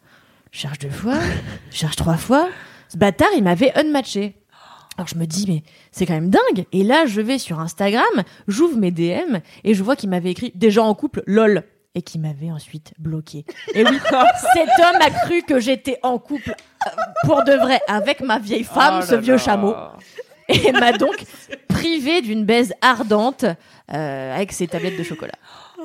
[0.51, 1.18] je cherche deux fois,
[1.70, 2.49] je cherche trois fois.
[2.97, 4.36] Ce bâtard, il m'avait unmatché.
[4.97, 6.64] Alors je me dis mais c'est quand même dingue.
[6.72, 10.51] Et là, je vais sur Instagram, j'ouvre mes DM et je vois qu'il m'avait écrit
[10.55, 11.62] déjà en couple, lol.
[11.94, 13.44] Et qui m'avait ensuite bloqué.
[13.74, 13.99] Et oui,
[14.55, 16.51] cet homme a cru que j'étais en couple
[16.86, 16.90] euh,
[17.24, 19.38] pour de vrai avec ma vieille femme, Oh ce là vieux là.
[19.38, 19.74] chameau
[20.49, 21.16] et m'a donc
[21.68, 23.44] privé d'une baise ardente
[23.92, 25.34] euh, avec ses tablettes de chocolat.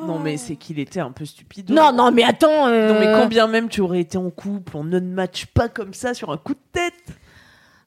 [0.08, 1.70] Non, mais c'est qu'il était un peu stupide.
[1.70, 2.68] Non, non, mais attends.
[2.68, 5.94] euh, Non, mais combien même tu aurais été en couple, on ne match pas comme
[5.94, 6.94] ça sur un coup de tête.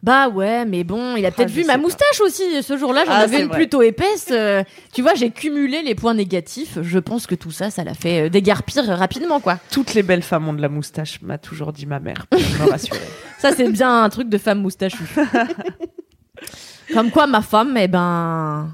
[0.02, 1.78] Bah ouais, mais bon, il a peut-être Ah, vu ma pas.
[1.78, 2.62] moustache aussi.
[2.62, 3.56] Ce jour-là, j'en Ah, avais une vrai.
[3.56, 4.28] plutôt épaisse.
[4.32, 4.62] euh,
[4.92, 6.78] tu vois, j'ai cumulé les points négatifs.
[6.82, 9.58] Je pense que tout ça, ça l'a fait euh, dégarpir rapidement, quoi.
[9.70, 12.70] Toutes les belles femmes ont de la moustache, m'a toujours dit ma mère, pour me
[12.70, 13.00] rassurer.
[13.38, 15.04] Ça, c'est bien un truc de femme moustachue.
[16.92, 18.68] Comme quoi, ma femme, eh ben,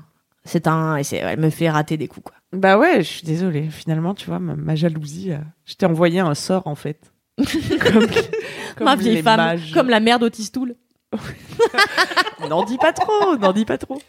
[0.44, 2.36] c'est un, et elle me fait rater des coups, quoi.
[2.52, 3.68] Bah ouais, je suis désolée.
[3.70, 7.12] Finalement, tu vois, ma, ma jalousie, euh, je t'ai envoyé un sort en fait.
[7.36, 8.06] comme,
[8.76, 9.72] comme Ma vieille les femme, mages.
[9.72, 10.74] comme la mère d'Otistoul.
[12.48, 14.00] N'en dis pas trop, n'en dis pas trop.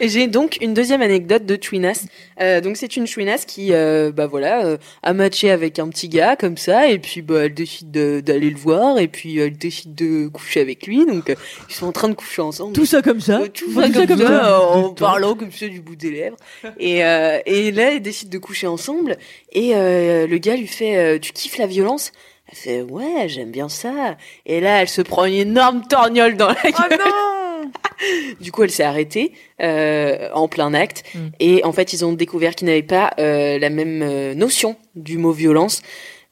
[0.00, 2.04] Et j'ai donc une deuxième anecdote de Twinas.
[2.40, 6.08] Euh, donc c'est une Twinas qui, euh, bah voilà, euh, a matché avec un petit
[6.08, 9.56] gars comme ça, et puis bah elle décide de- d'aller le voir, et puis elle
[9.56, 11.06] décide de coucher avec lui.
[11.06, 11.34] Donc euh,
[11.68, 12.72] ils sont en train de coucher ensemble.
[12.74, 13.38] Tout ça comme ça?
[13.48, 14.60] Tout Tout ça ça comme, ça, ça?
[14.60, 16.36] en parlant comme ça du bout des lèvres.
[16.78, 19.16] Et, et là, ils décident de coucher ensemble.
[19.52, 22.12] Et le gars lui fait Tu kiffes la violence?
[22.54, 24.16] Elle fait Ouais, j'aime bien ça.
[24.46, 26.98] Et là, elle se prend une énorme torgnole dans la Oh gueule.
[26.98, 27.70] non
[28.40, 31.02] Du coup, elle s'est arrêtée euh, en plein acte.
[31.14, 31.18] Mm.
[31.40, 35.18] Et en fait, ils ont découvert qu'ils n'avaient pas euh, la même euh, notion du
[35.18, 35.82] mot violence.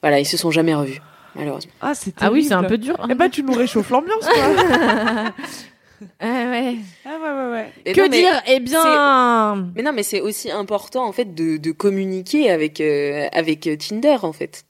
[0.00, 1.00] Voilà, ils se sont jamais revus,
[1.34, 1.72] malheureusement.
[1.80, 2.96] Ah, c'est Ah oui, c'est un peu dur.
[3.10, 4.34] Eh bah, tu nous réchauffes l'ambiance, quoi.
[6.20, 6.76] Ah ouais.
[7.04, 7.92] ah ouais, ouais, ouais.
[7.92, 8.42] Que non, dire?
[8.46, 13.28] Eh bien, Mais non, mais c'est aussi important en fait de, de communiquer avec euh,
[13.32, 14.64] avec euh, Tinder en fait.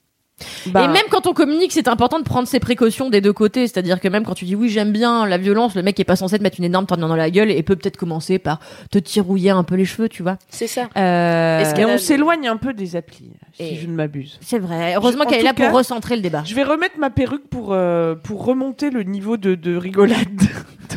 [0.67, 3.67] Bah, Et même quand on communique, c'est important de prendre ses précautions des deux côtés.
[3.67, 6.15] C'est-à-dire que même quand tu dis oui, j'aime bien la violence, le mec est pas
[6.15, 8.59] censé te mettre une énorme tornade dans la gueule et peut peut-être commencer par
[8.91, 10.37] te tirouiller un peu les cheveux, tu vois.
[10.49, 10.89] C'est ça.
[10.97, 14.37] Euh, Est-ce Et on s'éloigne un peu des applis, si Et- je ne m'abuse.
[14.41, 14.95] C'est vrai.
[14.95, 16.43] Heureusement En qu'elle est là pour recentrer le débat.
[16.45, 20.27] Je vais remettre ma perruque pour, euh, pour remonter le niveau de, de rigolade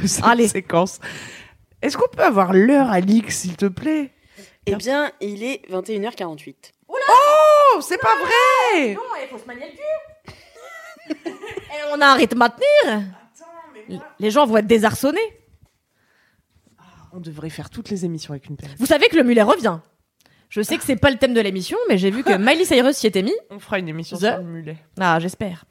[0.02, 0.48] de cette Allez.
[0.48, 1.00] séquence.
[1.82, 4.10] Est-ce qu'on peut avoir l'heure, Alix, s'il te plaît?
[4.66, 6.54] Eh bien, il est 21h48.
[6.88, 6.94] Oh,
[7.80, 10.34] c'est pas vrai Non, il faut se manier le cul.
[11.28, 13.02] Et on a un rythme à tenir.
[14.18, 15.20] Les gens vont être désarçonnés.
[17.12, 18.78] On devrait faire toutes les émissions avec une perruque.
[18.78, 19.78] Vous savez que le mulet revient.
[20.48, 22.96] Je sais que c'est pas le thème de l'émission, mais j'ai vu que Miley Cyrus
[22.96, 23.34] s'y était mis.
[23.50, 24.76] On fera une émission The- sur le mulet.
[25.00, 25.64] Ah, j'espère.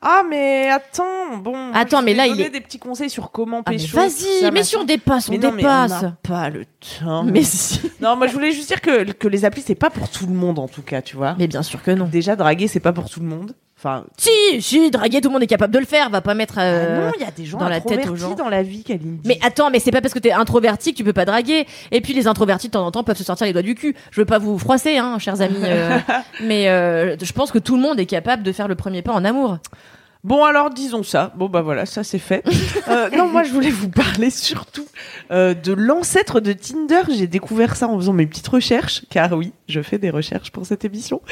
[0.00, 1.72] Ah, mais attends, bon.
[1.74, 3.96] Attends, mais là, il est- des petits conseils sur comment Ah, pécho.
[3.96, 6.04] vas-y, mais si on dépasse, on Mais non, mais dépasse.
[6.04, 6.64] on pas le
[7.00, 7.24] temps.
[7.24, 7.80] Mais si.
[8.00, 10.32] Non, moi je voulais juste dire que, que les applis c'est pas pour tout le
[10.34, 11.34] monde en tout cas, tu vois.
[11.38, 12.04] Mais bien sûr que non.
[12.06, 13.54] Déjà draguer c'est pas pour tout le monde.
[13.80, 16.10] Enfin, Si, si, draguer, tout le monde est capable de le faire.
[16.10, 16.54] Va pas mettre.
[16.58, 18.34] euh, ah non, il y a des gens dans la tête aux gens.
[18.34, 19.20] dans la vie, Kalindi.
[19.24, 21.64] Mais attends, mais c'est pas parce que t'es introverti que tu peux pas draguer.
[21.92, 23.94] Et puis les introvertis de temps en temps peuvent se sortir les doigts du cul.
[24.10, 25.58] Je veux pas vous froisser, hein, chers amis.
[25.62, 25.96] euh,
[26.42, 29.12] mais euh, je pense que tout le monde est capable de faire le premier pas
[29.12, 29.58] en amour.
[30.24, 31.32] Bon alors disons ça.
[31.36, 32.42] Bon bah voilà, ça c'est fait.
[32.88, 34.86] Euh, non, moi je voulais vous parler surtout
[35.30, 37.02] euh, de l'ancêtre de Tinder.
[37.16, 40.66] J'ai découvert ça en faisant mes petites recherches, car oui, je fais des recherches pour
[40.66, 41.22] cette émission.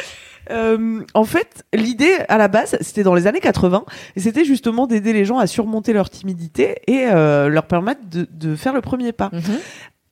[0.51, 3.85] Euh, en fait, l'idée à la base, c'était dans les années 80,
[4.15, 8.27] et c'était justement d'aider les gens à surmonter leur timidité et euh, leur permettre de,
[8.31, 9.31] de faire le premier pas.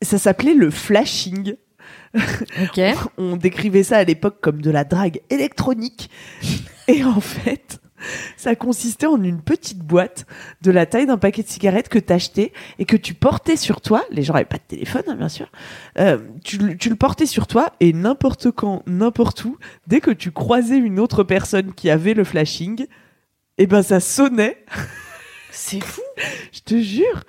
[0.02, 1.54] Ça s'appelait le flashing.
[3.18, 6.10] On décrivait ça à l'époque comme de la drague électronique.
[6.88, 7.80] Et en fait,
[8.36, 10.26] ça consistait en une petite boîte
[10.62, 14.02] de la taille d'un paquet de cigarettes que t'achetais et que tu portais sur toi.
[14.10, 15.50] Les gens n'avaient pas de téléphone, hein, bien sûr.
[15.98, 20.78] Euh, tu, le- portais sur toi et n'importe quand, n'importe où, dès que tu croisais
[20.78, 22.86] une autre personne qui avait le flashing,
[23.58, 24.64] et ben ça sonnait.
[25.54, 26.02] C'est fou.
[26.52, 27.22] Je te jure.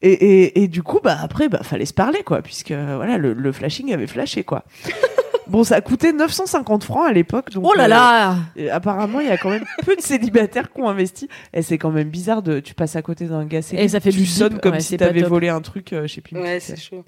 [0.00, 3.34] Et, et, et du coup, bah après, bah fallait se parler, quoi, puisque voilà, le,
[3.34, 4.64] le flashing avait flashé, quoi.
[5.46, 7.66] bon, ça coûtait 950 francs à l'époque, donc.
[7.68, 10.80] Oh là euh, là et apparemment, il y a quand même peu de célibataires qui
[10.80, 11.28] ont investi.
[11.52, 14.00] Et c'est quand même bizarre de, tu passes à côté d'un gars célib, Et ça
[14.00, 16.20] fait tu du sonnes bip, comme ouais, si t'avais volé un truc, euh, je sais
[16.22, 16.38] plus.
[16.38, 17.04] Ouais, c'est chaud.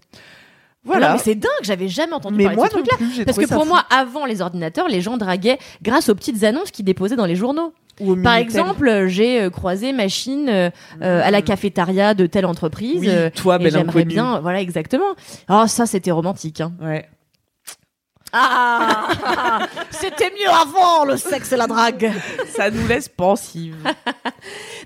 [0.84, 1.08] Voilà.
[1.08, 3.24] Non, mais c'est dingue, j'avais jamais entendu Mais parler moi de ce non truc-là.
[3.24, 3.68] Parce que pour fou.
[3.68, 7.36] moi, avant les ordinateurs, les gens draguaient grâce aux petites annonces qu'ils déposaient dans les
[7.36, 7.72] journaux.
[8.00, 10.70] Ou Par exemple, j'ai euh, croisé machine euh,
[11.02, 13.00] euh, à la cafétéria de telle entreprise.
[13.00, 15.14] oui, euh, toi, belle j'aimerais bien, voilà exactement.
[15.48, 16.60] Oh, ça c'était romantique.
[16.60, 16.72] Hein.
[16.80, 17.06] Ouais.
[18.32, 19.08] Ah,
[19.90, 22.12] c'était mieux avant le sexe et la drague.
[22.54, 23.76] Ça nous laisse pensive.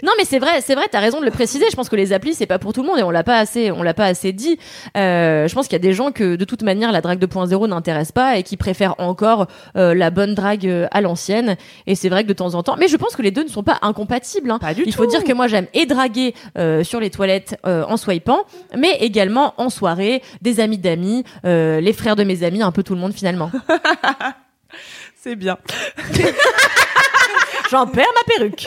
[0.03, 1.65] Non, mais c'est vrai, c'est vrai, t'as raison de le préciser.
[1.71, 3.39] Je pense que les applis, c'est pas pour tout le monde et on l'a pas
[3.39, 4.59] assez, on l'a pas assez dit.
[4.97, 7.69] Euh, je pense qu'il y a des gens que de toute manière la drague 2.0
[7.69, 11.55] n'intéresse pas et qui préfèrent encore euh, la bonne drague euh, à l'ancienne.
[11.87, 13.49] Et c'est vrai que de temps en temps, mais je pense que les deux ne
[13.49, 14.51] sont pas incompatibles.
[14.51, 14.59] hein.
[14.59, 14.99] Pas du Il tout.
[15.03, 18.41] faut dire que moi j'aime et draguer euh, sur les toilettes euh, en swipant,
[18.77, 22.83] mais également en soirée, des amis d'amis, euh, les frères de mes amis, un peu
[22.83, 23.32] tout le monde finalement.
[25.23, 25.57] C'est bien.
[27.71, 28.67] J'en perds ma perruque.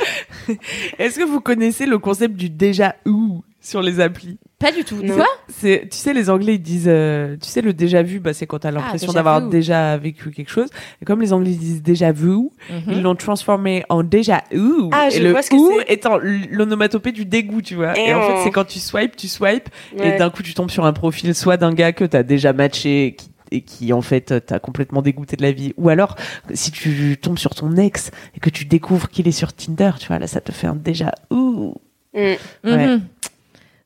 [0.98, 4.40] Est-ce que vous connaissez le concept du déjà ou sur les applis?
[4.58, 4.96] Pas du tout.
[5.04, 5.14] Non.
[5.16, 8.34] Quoi C'est, tu sais, les Anglais ils disent, euh, tu sais, le déjà vu, bah
[8.34, 9.50] c'est quand t'as l'impression déjà d'avoir vu.
[9.50, 10.70] déjà vécu quelque chose.
[11.02, 12.50] Et comme les Anglais disent déjà vu, Mhm.
[12.88, 14.90] ils l'ont transformé en déjà ou.
[14.92, 15.94] Ah, et je le vois ce que ou c'est.
[15.94, 17.96] étant l'onomatopée du dégoût, tu vois.
[18.00, 18.42] Et en Eh fait, oh.
[18.44, 20.18] c'est quand tu swipes, tu swipes, et Ouais.
[20.18, 23.30] d'un coup tu tombes sur un profil soit d'un gars que t'as déjà matché, qui
[23.52, 26.16] et qui en fait t'a complètement dégoûté de la vie ou alors
[26.54, 30.08] si tu tombes sur ton ex et que tu découvres qu'il est sur Tinder tu
[30.08, 31.76] vois là ça te fait un déjà ouh
[32.16, 32.20] Mm.
[32.20, 32.38] Ouais.
[32.64, 33.02] Mhm.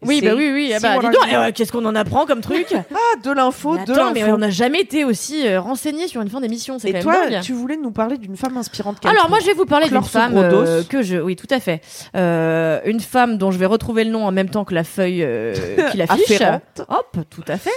[0.01, 0.72] Oui, bah oui, oui.
[0.74, 2.68] ah bah, dis donc, eh qu'est-ce qu'on en apprend comme truc?
[2.74, 6.22] Ah de l'info de Attends, mais l'info on n'a jamais été aussi euh, renseigné sur
[6.22, 6.80] une fin d'émission.
[6.80, 7.41] C'est et quand toi même dingue.
[7.43, 10.38] tu voulais nous parler d'une femme inspirante Alors moi je vais vous parler d'une femme
[10.38, 11.82] euh, que je oui tout à fait
[12.16, 15.22] Euh, une femme dont je vais retrouver le nom en même temps que la feuille
[15.22, 15.53] euh,
[15.91, 16.41] qui l'affiche
[16.88, 17.72] hop tout à fait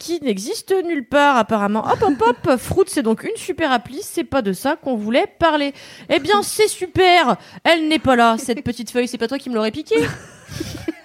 [0.00, 1.86] qui n'existe nulle part apparemment.
[1.86, 5.26] Hop hop hop Fruit c'est donc une super appli c'est pas de ça qu'on voulait
[5.38, 5.72] parler.
[6.08, 7.36] Eh bien c'est super.
[7.62, 9.96] Elle n'est pas là cette petite feuille c'est pas toi qui me l'aurais piqué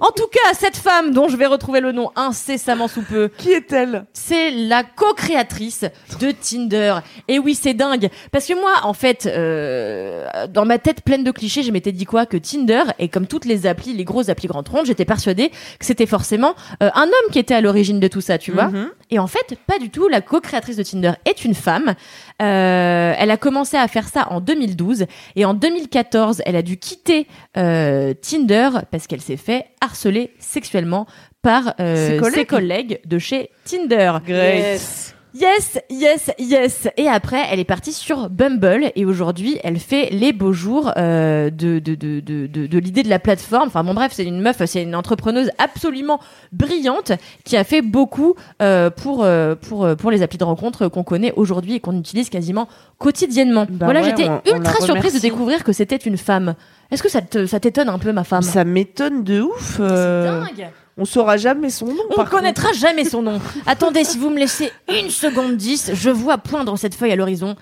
[0.00, 3.52] en tout cas cette femme dont je vais retrouver le nom incessamment sous peu qui
[3.52, 4.06] est-elle?
[4.12, 5.84] c'est la co-créatrice
[6.20, 6.96] de Tinder.
[7.28, 8.08] Et oui, c'est dingue.
[8.30, 12.04] Parce que moi, en fait, euh, dans ma tête pleine de clichés, je m'étais dit
[12.04, 12.26] quoi?
[12.26, 15.84] Que Tinder, et comme toutes les applis, les grosses applis grandes rondes, j'étais persuadée que
[15.84, 18.68] c'était forcément euh, un homme qui était à l'origine de tout ça, tu vois?
[18.68, 18.90] Mhm.
[19.10, 20.08] et en fait, pas du tout.
[20.08, 21.94] La co-créatrice de Tinder est une femme.
[22.42, 26.76] Euh, elle a commencé à faire ça en 2012 et en 2014, elle a dû
[26.76, 31.06] quitter euh, Tinder parce qu'elle s'est fait harceler sexuellement
[31.40, 34.18] par euh, Ses collègues ses collègues de chez Tinder.
[34.26, 35.14] Yes.
[35.34, 36.88] Yes, yes, yes.
[36.98, 41.48] Et après, elle est partie sur Bumble et aujourd'hui, elle fait les beaux jours euh,
[41.48, 43.68] de, de, de, de, de, l'idée de la plateforme.
[43.68, 46.20] Enfin bon, bref, c'est une meuf, c'est une entrepreneuse absolument
[46.52, 47.12] brillante
[47.44, 51.02] qui a fait beaucoup euh, pour, euh, pour, euh, pour les applis de rencontre qu'on
[51.04, 52.68] connaît aujourd'hui et qu'on utilise quasiment
[52.98, 53.66] quotidiennement.
[53.70, 56.54] Bah voilà, ouais, j'étais ultra surprise de découvrir que c'était une femme.
[56.90, 58.42] Est-ce que ça te- ça t'étonne un peu, ma femme?
[58.42, 62.02] Ça m'étonne de ouf euh, C'est dingue on saura jamais son nom.
[62.10, 63.40] On par connaîtra jamais son nom.
[63.66, 67.56] Attendez, si vous me laissez une seconde dix, je vois poindre cette feuille à l'horizon,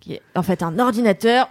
[0.00, 1.48] qui est en fait un ordinateur.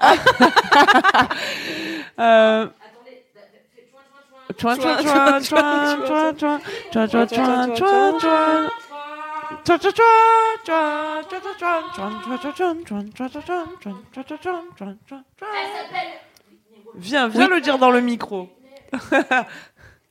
[16.95, 18.49] Viens, viens le dire dans le micro.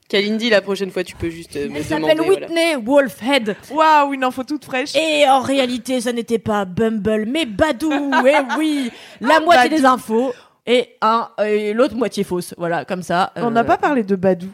[0.08, 1.84] Kalindi, la prochaine fois, tu peux juste euh, me Elle demander.
[1.84, 2.46] s'appelle voilà.
[2.46, 3.56] Whitney Wolfhead.
[3.72, 4.94] Waouh, une info toute fraîche.
[4.94, 7.90] Et en réalité, ça n'était pas Bumble, mais Badou.
[8.26, 8.90] Eh oui,
[9.20, 9.80] la moitié Badou.
[9.82, 10.32] des infos
[10.66, 12.54] et un et l'autre moitié fausse.
[12.56, 13.32] Voilà, comme ça.
[13.36, 14.48] On euh, n'a pas parlé de Badou.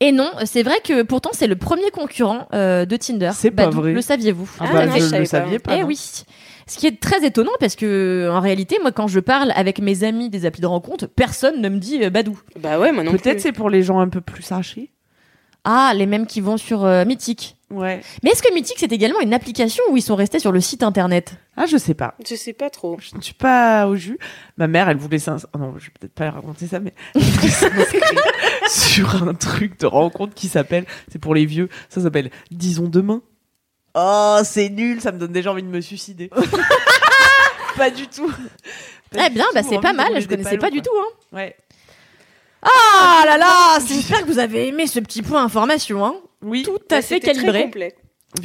[0.00, 3.30] Et non, c'est vrai que pourtant c'est le premier concurrent euh, de Tinder.
[3.34, 3.92] C'est pas Badou, vrai.
[3.92, 4.48] Le saviez-vous?
[4.60, 5.70] Ah, Ah, bah, non, je je le savais pas.
[5.72, 5.76] pas.
[5.76, 5.86] Eh non.
[5.88, 5.98] oui.
[6.66, 10.04] Ce qui est très étonnant parce que en réalité, moi, quand je parle avec mes
[10.04, 12.38] amis des applis de rencontre, personne ne me dit euh, Badou.
[12.58, 14.90] Bah ouais, moi non Peut-être c'est pour les gens un peu plus archés.
[15.64, 17.56] Ah, les mêmes qui vont sur euh, Mythique.
[17.70, 18.02] Ouais.
[18.22, 20.82] Mais est-ce que Mythique c'est également une application où ils sont restés sur le site
[20.82, 21.36] internet?
[21.56, 22.14] Ah, je sais pas.
[22.28, 22.98] Je sais pas trop.
[23.00, 24.18] Je ne suis pas au jus.
[24.58, 25.50] Ma mère, elle voulait s'inscrire.
[25.54, 28.02] oh non, je vais peut-être pas raconter ça, mais elle voulait s'inscrire
[28.68, 33.22] sur un truc de rencontre qui s'appelle, c'est pour les vieux, ça s'appelle Disons demain.
[33.94, 36.30] Oh, c'est nul, ça me donne déjà envie de me suicider.
[37.76, 38.28] pas du tout.
[39.10, 40.20] Pas Eh bien, bah c'est pas mal.
[40.20, 40.90] Je connaissais pas du tout.
[40.98, 41.36] Hein.
[41.36, 41.56] Ouais.
[42.62, 46.04] Ah là là, j'espère que vous avez aimé ce petit point information.
[46.04, 46.14] Hein.
[46.42, 46.62] Oui.
[46.62, 47.62] Tout Bah, à fait c'était très calibré.
[47.64, 47.94] complet.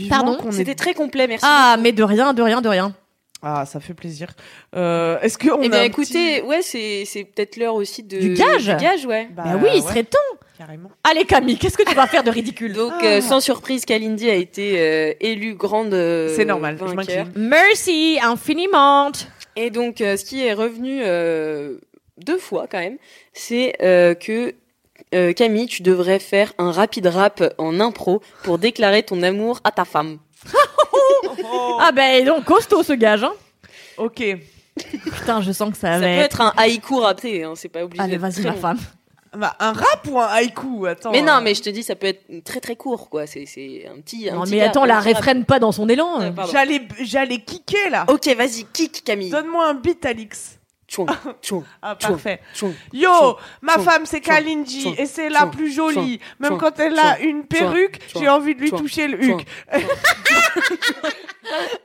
[0.10, 1.46] Pardon C'était très complet, merci.
[1.48, 2.94] Ah, mais de rien, de rien, de rien.
[3.42, 4.30] Ah, ça fait plaisir.
[4.76, 8.66] Euh, Est-ce qu'on Eh a bien, écoutez, ouais, c'est peut-être l'heure aussi de Du gage
[8.66, 9.30] Du gage, ouais.
[9.32, 10.18] Bah, oui, il ouais, serait temps.
[10.60, 10.92] Carrément.
[11.06, 13.06] Allez Camille, qu'est-ce que tu vas faire de ridicule Donc, Ah.
[13.06, 15.94] euh, sans surprise, Kalindi a été euh, élue grande.
[15.94, 16.96] euh, C'est normal, je vainqueur.
[17.26, 17.32] m'incline.
[17.36, 19.10] Merci infiniment.
[19.56, 21.78] Et donc, euh, ce qui est revenu euh,
[22.18, 22.98] deux fois quand même,
[23.34, 24.54] c'est euh, que
[25.16, 29.72] euh, Camille, tu devrais faire un rapide rap en impro pour déclarer ton amour à
[29.72, 30.18] ta femme.
[31.82, 33.24] Ah ben donc costaud ce gage.
[33.24, 33.34] Hein.
[33.98, 34.22] Ok.
[35.04, 36.26] Putain, je sens que ça Ça va peut être...
[36.26, 38.02] être un haïku rapé, hein, c'est pas obligé.
[38.04, 38.78] Allez, vas-y ma femme.
[39.36, 41.12] Bah, un rap ou un haïku Attends.
[41.12, 43.28] Mais euh, non, mais je te dis, ça peut être très très court, quoi.
[43.28, 44.30] C'est c'est un petit.
[44.30, 46.34] un Non petit mais attends, la réfrène pas dans son élan.
[46.52, 48.06] J'allais, j'allais kicker là.
[48.08, 49.30] Ok, vas-y, kick Camille.
[49.30, 50.59] Donne-moi un beat, Alix.
[50.90, 51.06] Tchouan,
[51.42, 52.10] tchouan, Ah, Chouin.
[52.10, 52.42] parfait.
[52.56, 52.74] tchouan.
[52.92, 54.22] Yo, ma femme c'est.
[54.22, 56.20] Kalindi et c'est la plus jolie.
[56.40, 59.46] Même quand elle a une perruque, j'ai envie de lui toucher le huc.
[59.72, 59.80] Waouh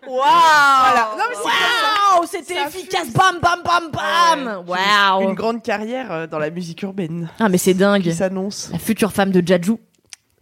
[0.16, 1.10] Voilà.
[1.44, 3.10] Waouh, c'était efficace.
[3.12, 4.64] Bam bam bam bam.
[4.66, 5.22] Waouh.
[5.28, 8.02] une grande carrière euh, dans la musique urbaine Ah mais c'est dingue.
[8.02, 8.70] qui s'annonce.
[8.72, 9.74] La future femme de Jadju.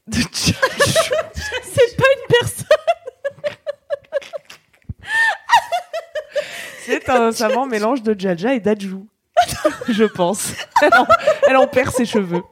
[1.75, 2.62] C'est pas une personne.
[6.85, 8.97] C'est un savant mélange de Jaja et d'Adju.
[9.89, 10.53] Je pense.
[10.83, 11.07] Elle en,
[11.49, 12.43] elle en perd ses cheveux.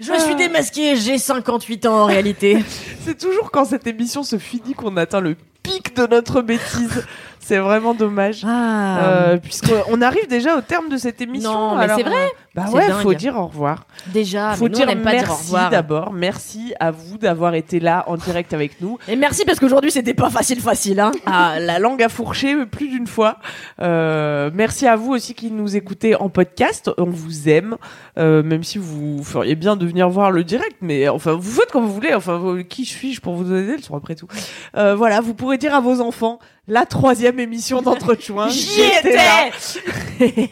[0.00, 2.62] Je suis démasquée, j'ai 58 ans en réalité.
[3.04, 7.04] C'est toujours quand cette émission se finit qu'on atteint le pic de notre bêtise.
[7.46, 8.42] C'est vraiment dommage.
[8.44, 8.98] Ah.
[9.06, 11.52] Euh, Puisqu'on arrive déjà au terme de cette émission.
[11.52, 12.12] Non, mais c'est vrai.
[12.24, 13.02] euh, Bah ouais, dingue.
[13.02, 13.86] faut dire au revoir.
[14.08, 15.70] Déjà, faut nous, dire on n'aime pas merci dire au revoir.
[15.70, 16.12] d'abord.
[16.12, 18.98] Merci à vous d'avoir été là en direct avec nous.
[19.06, 21.12] Et merci parce qu'aujourd'hui c'était pas facile facile hein.
[21.26, 23.36] Ah, la langue a fourché plus d'une fois.
[23.80, 26.90] Euh, merci à vous aussi qui nous écoutez en podcast.
[26.98, 27.76] On vous aime,
[28.18, 30.76] euh, même si vous feriez bien de venir voir le direct.
[30.80, 32.14] Mais enfin, vous faites comme vous voulez.
[32.14, 34.26] Enfin, qui suis-je pour vous donner des leçons après tout
[34.76, 36.38] Euh, Voilà, vous pourrez dire à vos enfants
[36.68, 38.48] la troisième émission d'Entre Chouins.
[38.50, 39.16] J'y étais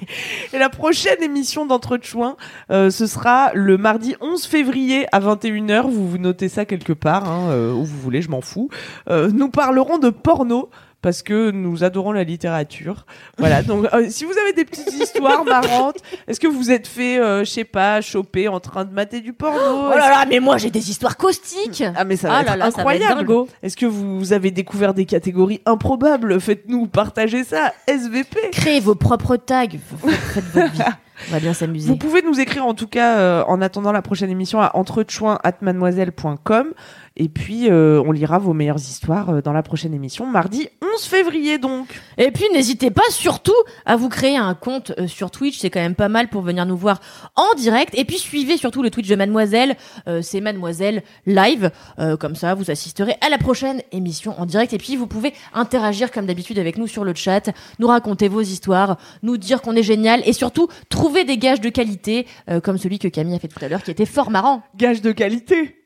[0.53, 2.37] Et la prochaine émission d'Entre Chouins,
[2.71, 5.91] euh, ce sera le mardi 11 février à 21h.
[5.91, 8.69] Vous vous notez ça quelque part, hein, euh, où vous voulez, je m'en fous.
[9.09, 10.71] Euh, nous parlerons de porno.
[11.05, 13.05] Parce que nous adorons la littérature.
[13.37, 13.63] Voilà.
[13.63, 17.41] Donc, euh, si vous avez des petites histoires marrantes, est-ce que vous êtes fait, euh,
[17.45, 19.59] je sais pas, choper en train de mater du porno?
[19.61, 21.85] Oh là là, mais moi j'ai des histoires caustiques.
[21.95, 23.31] Ah mais ça va Ah être là là, incroyable.
[23.63, 26.41] Est-ce que vous avez découvert des catégories improbables?
[26.41, 27.75] Faites-nous partager ça.
[27.87, 28.39] SVP.
[28.53, 29.67] Créez vos propres tags.
[29.69, 30.81] Faites votre vie.
[31.29, 31.89] On va bien s'amuser.
[31.89, 36.73] Vous pouvez nous écrire en tout cas euh, en attendant la prochaine émission à entrechoin@mademoiselle.com
[37.17, 41.05] et puis euh, on lira vos meilleures histoires euh, dans la prochaine émission mardi 11
[41.05, 42.01] février donc.
[42.19, 43.55] Et puis n'hésitez pas surtout
[43.87, 46.67] à vous créer un compte euh, sur Twitch, c'est quand même pas mal pour venir
[46.67, 47.01] nous voir
[47.37, 47.95] en direct.
[47.97, 49.77] Et puis suivez surtout le Twitch de Mademoiselle,
[50.09, 54.73] euh, c'est Mademoiselle Live, Euh, comme ça vous assisterez à la prochaine émission en direct.
[54.73, 58.41] Et puis vous pouvez interagir comme d'habitude avec nous sur le chat, nous raconter vos
[58.41, 62.79] histoires, nous dire qu'on est génial et surtout trouver des gages de qualité euh, comme
[62.79, 64.63] celui que Camille a fait tout à l'heure qui était fort marrant.
[64.77, 65.84] Gage de qualité.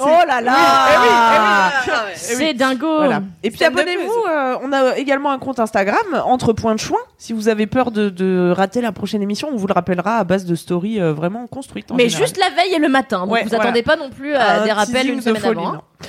[0.00, 0.56] Oh là là
[0.92, 1.92] Eh oui, oui.
[1.92, 2.12] Ouais.
[2.16, 3.22] C'est dingo Voilà.
[3.44, 6.98] Et puis abonnez-vous, euh, on a également un compte Instagram, entre points de choix.
[7.16, 10.24] Si vous avez peur de, de rater la prochaine émission, on vous le rappellera à
[10.24, 11.92] base de stories euh, vraiment construites.
[11.92, 12.26] en Mais général.
[12.26, 13.64] juste la veille et le matin, donc Ouais, vous voilà.
[13.64, 15.68] attendez pas non plus à Un des rappels teasing une de semaine folie, avant.
[15.74, 15.80] hein.
[16.02, 16.08] non.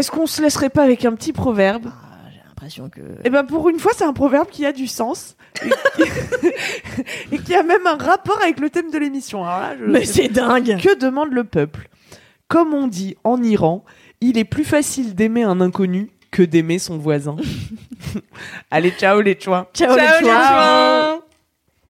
[0.00, 1.88] Est-ce qu'on se laisserait pas avec un petit proverbe?
[1.88, 3.00] Ah, J'ai l'impression que...
[3.24, 6.02] Eh ben pour une fois, c'est un proverbe qui a du sens et qui,
[7.32, 9.44] et qui a même un rapport avec le thème de l'émission.
[9.44, 11.88] Alors là, je- Mais c'est dingue que demande le peuple?
[12.52, 13.82] Comme on dit en Iran,
[14.20, 17.36] il est plus facile d'aimer un inconnu que d'aimer son voisin.
[18.70, 19.66] Allez, ciao les chouins.
[19.72, 20.48] Ciao, les Ciao les chouins.
[20.48, 21.21] chouins